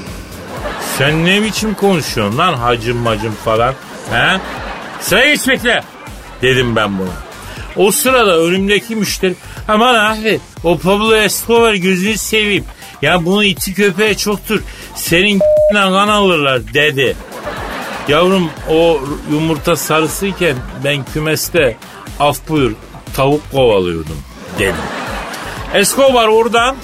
Sen 0.97 1.25
ne 1.25 1.41
biçim 1.43 1.73
konuşuyorsun 1.73 2.37
lan 2.37 2.53
hacım 2.53 2.97
macım 2.97 3.35
falan. 3.45 3.73
He? 4.11 4.39
Sıra 5.01 5.25
geç 5.25 5.47
bekle. 5.47 5.83
Dedim 6.41 6.75
ben 6.75 6.99
buna. 6.99 7.09
O 7.75 7.91
sırada 7.91 8.37
önümdeki 8.39 8.95
müşteri 8.95 9.35
aman 9.67 9.95
abi 9.95 10.39
o 10.63 10.77
Pablo 10.77 11.15
Escobar 11.15 11.73
gözünü 11.73 12.17
seveyim. 12.17 12.65
Ya 13.01 13.25
bunu 13.25 13.43
iti 13.43 13.73
köpeğe 13.73 14.17
çoktur. 14.17 14.61
Senin 14.95 15.39
kan 15.73 16.07
alırlar 16.07 16.73
dedi. 16.73 17.15
Yavrum 18.07 18.49
o 18.69 19.01
yumurta 19.31 19.75
sarısıyken 19.75 20.55
ben 20.83 21.05
kümeste 21.13 21.77
af 22.19 22.37
buyur 22.49 22.71
tavuk 23.15 23.51
kovalıyordum 23.51 24.17
dedim. 24.59 24.75
Escobar 25.73 26.27
oradan 26.27 26.75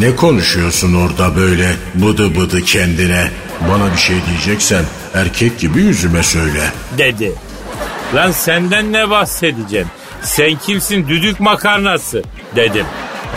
Ne 0.00 0.16
konuşuyorsun 0.16 0.94
orada 0.94 1.36
böyle 1.36 1.76
bıdı 1.94 2.36
bıdı 2.36 2.62
kendine? 2.62 3.30
Bana 3.70 3.92
bir 3.92 3.98
şey 3.98 4.16
diyeceksen 4.26 4.84
erkek 5.14 5.58
gibi 5.58 5.82
yüzüme 5.82 6.22
söyle. 6.22 6.72
dedi. 6.98 7.32
Lan 8.14 8.30
senden 8.30 8.92
ne 8.92 9.10
bahsedeceğim? 9.10 9.86
Sen 10.22 10.54
kimsin 10.66 11.08
düdük 11.08 11.40
makarnası 11.40 12.22
dedim. 12.56 12.86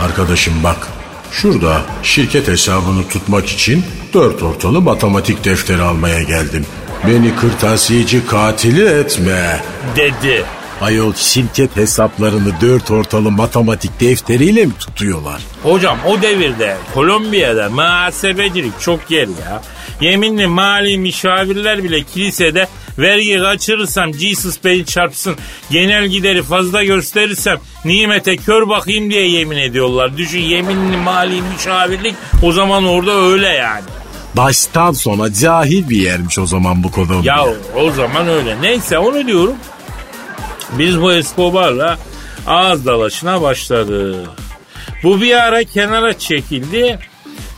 Arkadaşım 0.04 0.54
bak 0.64 0.88
şurada 1.32 1.82
şirket 2.02 2.48
hesabını 2.48 3.08
tutmak 3.08 3.46
için 3.48 3.84
dört 4.14 4.42
ortalı 4.42 4.80
matematik 4.80 5.44
defteri 5.44 5.82
almaya 5.82 6.22
geldim. 6.22 6.66
Beni 7.06 7.36
kırtasiyeci 7.36 8.26
katili 8.26 8.84
etme. 8.84 9.60
Dedi. 9.96 10.44
Ayol 10.80 11.14
şirket 11.14 11.76
hesaplarını 11.76 12.60
dört 12.60 12.90
ortalı 12.90 13.30
matematik 13.30 14.00
defteriyle 14.00 14.66
mi 14.66 14.72
tutuyorlar? 14.78 15.42
Hocam 15.62 15.98
o 16.06 16.22
devirde 16.22 16.76
Kolombiya'da 16.94 17.70
muhasebecilik 17.70 18.80
çok 18.80 19.10
yer 19.10 19.28
ya. 19.28 19.62
Yeminli 20.00 20.46
mali 20.46 20.98
müşavirler 20.98 21.84
bile 21.84 22.02
kilisede 22.02 22.68
vergi 22.98 23.38
kaçırırsam 23.38 24.14
Jesus 24.14 24.56
beni 24.64 24.86
çarpsın 24.86 25.36
genel 25.70 26.06
gideri 26.06 26.42
fazla 26.42 26.84
gösterirsem 26.84 27.58
nimete 27.84 28.36
kör 28.36 28.68
bakayım 28.68 29.10
diye 29.10 29.28
yemin 29.28 29.56
ediyorlar. 29.56 30.16
Düşün 30.16 30.40
yeminli 30.40 30.96
mali 30.96 31.42
müşavirlik 31.42 32.14
o 32.42 32.52
zaman 32.52 32.84
orada 32.84 33.12
öyle 33.12 33.48
yani. 33.48 33.84
Baştan 34.36 34.92
sona 34.92 35.32
cahil 35.32 35.88
bir 35.88 35.96
yermiş 35.96 36.38
o 36.38 36.46
zaman 36.46 36.84
bu 36.84 36.90
Kolombiya. 36.90 37.36
Ya 37.36 37.44
o 37.76 37.90
zaman 37.90 38.28
öyle. 38.28 38.62
Neyse 38.62 38.98
onu 38.98 39.26
diyorum. 39.26 39.56
Biz 40.72 41.00
bu 41.00 41.12
Escobar'la 41.12 41.98
ağız 42.46 42.86
dalaşına 42.86 43.42
başladı. 43.42 44.26
Bu 45.02 45.20
bir 45.20 45.42
ara 45.42 45.64
kenara 45.64 46.18
çekildi. 46.18 46.98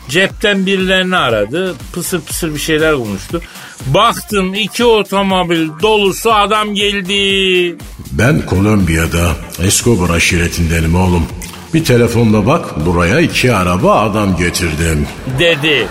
Cepten 0.08 0.66
birilerini 0.66 1.16
aradı. 1.16 1.74
Pısır 1.92 2.20
pısır 2.20 2.54
bir 2.54 2.60
şeyler 2.60 2.94
konuştu. 2.94 3.42
Baktım 3.86 4.54
iki 4.54 4.84
otomobil 4.84 5.68
dolusu 5.82 6.32
adam 6.32 6.74
geldi. 6.74 7.76
Ben 8.12 8.46
Kolombiya'da 8.46 9.32
Escobar 9.62 10.10
aşiretindenim 10.10 10.94
oğlum. 10.94 11.26
Bir 11.74 11.84
telefonla 11.84 12.46
bak 12.46 12.86
buraya 12.86 13.20
iki 13.20 13.54
araba 13.54 14.00
adam 14.00 14.36
getirdim. 14.36 15.06
Dedi. 15.38 15.86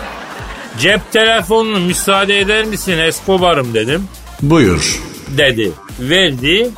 Cep 0.80 1.12
telefonunu 1.12 1.80
müsaade 1.80 2.39
eder 2.39 2.65
misin 2.65 2.98
Escobar'ım 2.98 3.74
dedim. 3.74 4.04
Buyur. 4.41 5.00
Dedi. 5.38 5.72
Verdi. 6.00 6.69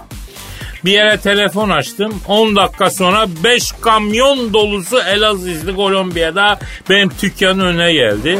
Bir 0.85 0.91
yere 0.91 1.17
telefon 1.19 1.69
açtım. 1.69 2.13
10 2.27 2.55
dakika 2.55 2.89
sonra 2.89 3.27
5 3.43 3.71
kamyon 3.71 4.53
dolusu 4.53 4.99
Elazizli 4.99 5.75
Kolombiya'da 5.75 6.59
benim 6.89 7.11
dükkanın 7.21 7.59
önüne 7.59 7.93
geldi. 7.93 8.39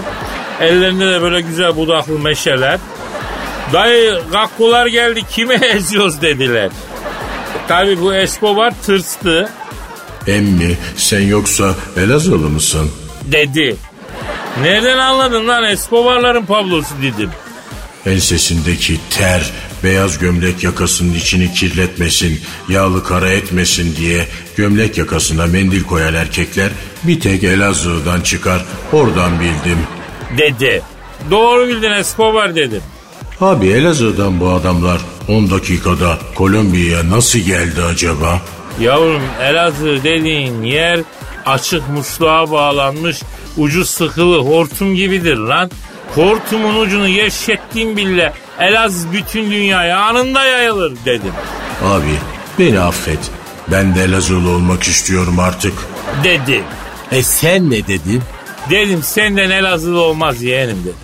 Ellerinde 0.62 1.08
de 1.08 1.22
böyle 1.22 1.42
güzel 1.42 1.76
budaklı 1.76 2.20
meşeler. 2.20 2.80
Dayı 3.74 4.20
kakkular 4.32 4.86
geldi 4.88 5.22
kime 5.30 5.56
eziyoruz 5.76 6.22
dediler. 6.22 6.70
Tabi 7.68 8.02
bu 8.02 8.14
Escobar 8.16 8.74
tırstı 8.86 9.50
Emmi 10.28 10.78
sen 10.98 11.22
yoksa 11.22 11.76
Elazığlı 11.98 12.50
mısın? 12.50 12.92
dedi. 13.32 13.76
Nereden 14.62 14.98
anladın 14.98 15.48
lan 15.48 15.64
Escobar'ların 15.64 16.46
Pablo'su 16.46 16.94
dedim. 17.02 17.30
Ensesindeki 18.06 19.00
ter 19.10 19.52
beyaz 19.84 20.18
gömlek 20.20 20.64
yakasının 20.64 21.14
içini 21.14 21.54
kirletmesin, 21.54 22.42
yağlı 22.70 23.04
kara 23.04 23.30
etmesin 23.30 23.96
diye 23.96 24.28
gömlek 24.58 24.98
yakasına 24.98 25.46
mendil 25.46 25.84
koyan 25.84 26.14
erkekler 26.14 26.70
bir 27.04 27.20
tek 27.20 27.44
Elazığ'dan 27.44 28.22
çıkar 28.22 28.66
oradan 28.94 29.40
bildim. 29.40 29.78
Dedi. 30.38 30.82
Doğru 31.32 31.68
bildin 31.68 31.92
Escobar 31.92 32.56
dedim. 32.56 32.82
Abi 33.42 33.68
Elazığ'dan 33.68 34.40
bu 34.40 34.50
adamlar 34.50 35.02
10 35.30 35.52
dakikada 35.52 36.18
Kolombiya'ya 36.36 37.10
nasıl 37.10 37.40
geldi 37.40 37.82
acaba? 37.82 38.42
Yavrum 38.80 39.22
Elazığ 39.42 40.04
dediğin 40.04 40.64
yer 40.64 41.00
açık 41.46 41.90
musluğa 41.90 42.52
bağlanmış 42.52 43.22
ucu 43.58 43.86
sıkılı 43.86 44.38
hortum 44.38 44.96
gibidir 44.96 45.38
lan. 45.38 45.72
Hortumun 46.16 46.80
ucunu 46.80 47.10
gevşettiğim 47.10 47.98
bile 47.98 48.34
Elazığ 48.60 49.12
bütün 49.14 49.52
dünyaya 49.52 50.00
anında 50.00 50.46
yayılır 50.46 50.94
dedim. 51.06 51.32
Abi 51.84 52.12
beni 52.60 52.80
affet. 52.80 53.20
Ben 53.72 53.96
de 53.96 54.04
Elazığlı 54.04 54.50
olmak 54.50 54.84
istiyorum 54.84 55.40
artık. 55.40 55.74
Dedi. 56.24 56.64
E 57.12 57.24
sen 57.24 57.70
ne 57.72 57.88
dedin? 57.88 58.22
Dedim 58.70 59.04
senden 59.04 59.50
Elazığlı 59.50 60.02
olmaz 60.02 60.44
yeğenim 60.44 60.80
dedim. 60.84 60.96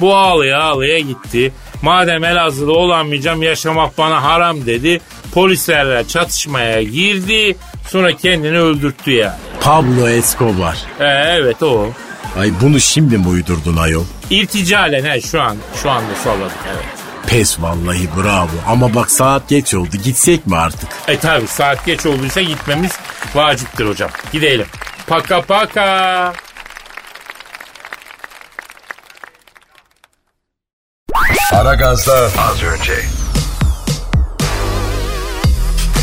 Bu 0.00 0.16
ağlıya 0.16 0.60
ağlıya 0.62 0.98
gitti. 0.98 1.52
Madem 1.82 2.24
Elazığlı 2.24 2.72
olamayacağım 2.72 3.42
yaşamak 3.42 3.98
bana 3.98 4.22
haram 4.22 4.66
dedi. 4.66 5.00
Polislerle 5.34 6.08
çatışmaya 6.08 6.82
girdi. 6.82 7.56
Sonra 7.88 8.12
kendini 8.16 8.58
öldürttü 8.58 9.10
ya. 9.10 9.38
Pablo 9.60 10.08
Escobar. 10.08 10.78
Ee, 11.00 11.04
evet 11.06 11.62
o. 11.62 11.86
Ay 12.38 12.50
bunu 12.62 12.80
şimdi 12.80 13.18
mi 13.18 13.28
uydurdun 13.28 13.76
ayol? 13.76 14.04
İrticalen 14.30 15.04
he 15.04 15.20
şu 15.20 15.42
an 15.42 15.56
şu 15.82 15.90
anda 15.90 16.14
salladık 16.24 16.56
evet. 16.74 16.84
Pes 17.26 17.60
vallahi 17.60 18.08
bravo. 18.16 18.48
Ama 18.66 18.94
bak 18.94 19.10
saat 19.10 19.48
geç 19.48 19.74
oldu. 19.74 19.96
Gitsek 20.04 20.46
mi 20.46 20.56
artık? 20.56 20.88
E 21.08 21.18
tabi 21.18 21.46
saat 21.46 21.86
geç 21.86 22.06
olduysa 22.06 22.40
gitmemiz 22.42 22.92
vaciptir 23.34 23.86
hocam. 23.86 24.10
Gidelim. 24.32 24.66
Paka 25.06 25.42
paka. 25.42 26.32
Aragaz'da 31.68 32.14
az 32.14 32.62
önce. 32.62 32.92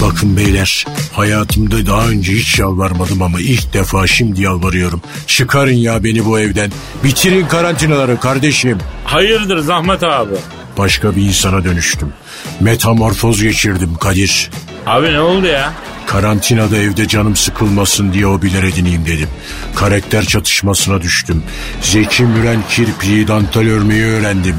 Bakın 0.01 0.37
beyler 0.37 0.85
hayatımda 1.13 1.85
daha 1.87 2.07
önce 2.07 2.33
hiç 2.33 2.59
yalvarmadım 2.59 3.21
ama 3.21 3.39
ilk 3.39 3.73
defa 3.73 4.07
şimdi 4.07 4.41
yalvarıyorum. 4.41 5.01
Çıkarın 5.27 5.71
ya 5.71 6.03
beni 6.03 6.25
bu 6.25 6.39
evden. 6.39 6.71
Bitirin 7.03 7.47
karantinaları 7.47 8.19
kardeşim. 8.19 8.77
Hayırdır 9.05 9.59
Zahmet 9.59 10.03
abi? 10.03 10.35
Başka 10.77 11.15
bir 11.15 11.21
insana 11.21 11.63
dönüştüm. 11.63 12.13
Metamorfoz 12.59 13.43
geçirdim 13.43 13.95
Kadir. 13.95 14.51
Abi 14.85 15.13
ne 15.13 15.19
oldu 15.21 15.45
ya? 15.47 15.73
Karantinada 16.07 16.77
evde 16.77 17.07
canım 17.07 17.35
sıkılmasın 17.35 18.13
diye 18.13 18.25
hobiler 18.25 18.63
edineyim 18.63 19.05
dedim. 19.05 19.29
Karakter 19.75 20.25
çatışmasına 20.25 21.01
düştüm. 21.01 21.43
Zeki 21.81 22.23
Müren 22.23 22.63
kirpiği 22.69 23.27
dantel 23.27 23.69
örmeyi 23.69 24.05
öğrendim. 24.05 24.55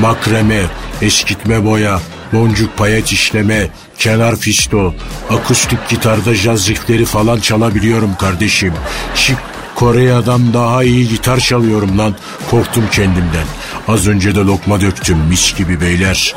Makreme, 0.00 0.62
eskitme 1.02 1.64
boya, 1.64 2.00
boncuk 2.32 2.76
payet 2.76 3.12
işleme, 3.12 3.68
kenar 3.98 4.36
fisto, 4.36 4.94
akustik 5.30 5.88
gitarda 5.88 6.34
jaz 6.34 6.68
riffleri 6.68 7.04
falan 7.04 7.40
çalabiliyorum 7.40 8.14
kardeşim. 8.14 8.74
Şık 9.14 9.38
Kore'den 9.74 10.54
daha 10.54 10.84
iyi 10.84 11.08
gitar 11.08 11.40
çalıyorum 11.40 11.98
lan. 11.98 12.14
Korktum 12.50 12.84
kendimden. 12.92 13.46
Az 13.88 14.08
önce 14.08 14.34
de 14.34 14.40
lokma 14.40 14.80
döktüm 14.80 15.18
mis 15.18 15.56
gibi 15.56 15.80
beyler. 15.80 16.34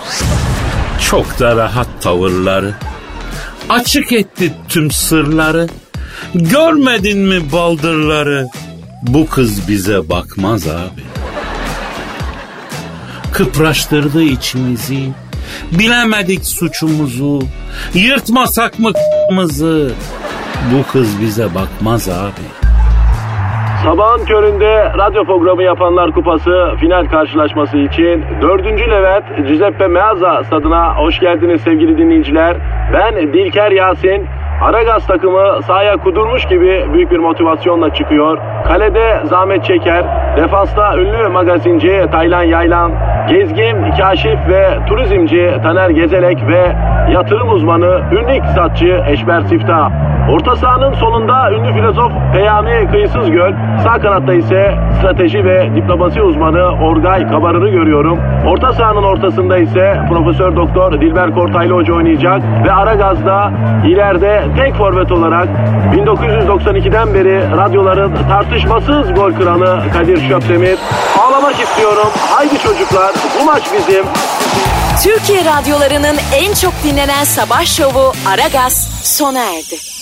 Çok 1.09 1.39
da 1.39 1.55
rahat 1.55 1.87
tavırları. 2.01 2.75
Açık 3.71 4.11
etti 4.11 4.53
tüm 4.69 4.91
sırları. 4.91 5.67
Görmedin 6.35 7.19
mi 7.19 7.51
baldırları? 7.51 8.47
Bu 9.01 9.27
kız 9.27 9.67
bize 9.67 10.09
bakmaz 10.09 10.67
abi. 10.67 11.03
Kıpraştırdı 13.33 14.23
içimizi. 14.23 15.09
Bilemedik 15.71 16.45
suçumuzu. 16.45 17.43
Yırtmasak 17.93 18.79
mı? 18.79 18.91
Bu 20.73 20.91
kız 20.91 21.07
bize 21.21 21.55
bakmaz 21.55 22.09
abi. 22.09 22.70
Sabahın 23.83 24.25
köründe 24.25 24.91
radyo 24.97 25.25
programı 25.25 25.63
yapanlar 25.63 26.11
kupası 26.11 26.71
final 26.79 27.05
karşılaşması 27.05 27.77
için 27.77 28.25
4. 28.41 28.65
Levent 28.65 29.47
Giuseppe 29.47 29.87
Meazza 29.87 30.43
stadına 30.43 30.95
hoş 30.97 31.19
geldiniz 31.19 31.61
sevgili 31.61 31.97
dinleyiciler. 31.97 32.57
Ben 32.93 33.33
Dilker 33.33 33.71
Yasin. 33.71 34.25
Aragaz 34.61 35.07
takımı 35.07 35.63
sahaya 35.63 35.97
kudurmuş 35.97 36.45
gibi 36.45 36.85
büyük 36.93 37.11
bir 37.11 37.19
motivasyonla 37.19 37.93
çıkıyor. 37.93 38.37
Kalede 38.67 39.21
zahmet 39.23 39.65
çeker. 39.65 40.05
Defansta 40.37 40.97
ünlü 40.97 41.27
magazinci 41.27 42.05
Taylan 42.11 42.43
Yaylan. 42.43 42.91
Gezgin, 43.29 43.91
kaşif 43.97 44.39
ve 44.49 44.67
turizmci 44.87 45.51
Taner 45.63 45.89
Gezelek 45.89 46.47
ve 46.47 46.75
yatırım 47.11 47.49
uzmanı 47.49 48.01
ünlü 48.11 48.35
iktisatçı 48.35 49.03
Eşber 49.07 49.41
Siftah. 49.41 49.91
Orta 50.31 50.55
sahanın 50.55 50.93
solunda 50.93 51.51
ünlü 51.51 51.73
filozof 51.73 52.11
Peyami 52.33 52.87
Kıyısız 52.91 53.31
Göl. 53.31 53.53
Sağ 53.83 54.01
kanatta 54.01 54.33
ise 54.33 54.75
strateji 54.99 55.45
ve 55.45 55.75
diplomasi 55.75 56.21
uzmanı 56.21 56.85
Orgay 56.85 57.27
Kabarır'ı 57.27 57.69
görüyorum. 57.69 58.19
Orta 58.47 58.73
sahanın 58.73 59.03
ortasında 59.03 59.57
ise 59.57 59.99
Profesör 60.09 60.55
Doktor 60.55 61.01
Dilber 61.01 61.33
Kortaylı 61.33 61.73
Hoca 61.73 61.93
oynayacak 61.93 62.41
ve 62.65 62.71
Aragaz'da 62.71 63.51
ileride 63.87 64.43
tek 64.57 64.75
forvet 64.75 65.11
olarak 65.11 65.47
1992'den 65.95 67.13
beri 67.13 67.57
radyoların 67.57 68.15
tartışmasız 68.29 69.13
gol 69.13 69.31
kralı 69.31 69.83
Kadir 69.93 70.29
Şöpdemir. 70.29 70.77
Ağlamak 71.19 71.59
istiyorum. 71.59 72.07
Haydi 72.29 72.59
çocuklar 72.59 73.11
bu 73.41 73.45
maç 73.45 73.63
bizim. 73.73 74.05
Türkiye 75.03 75.45
radyolarının 75.45 76.17
en 76.35 76.53
çok 76.53 76.73
dinlenen 76.83 77.23
sabah 77.23 77.65
şovu 77.65 78.11
Aragaz 78.27 79.01
sona 79.03 79.39
erdi. 79.39 80.00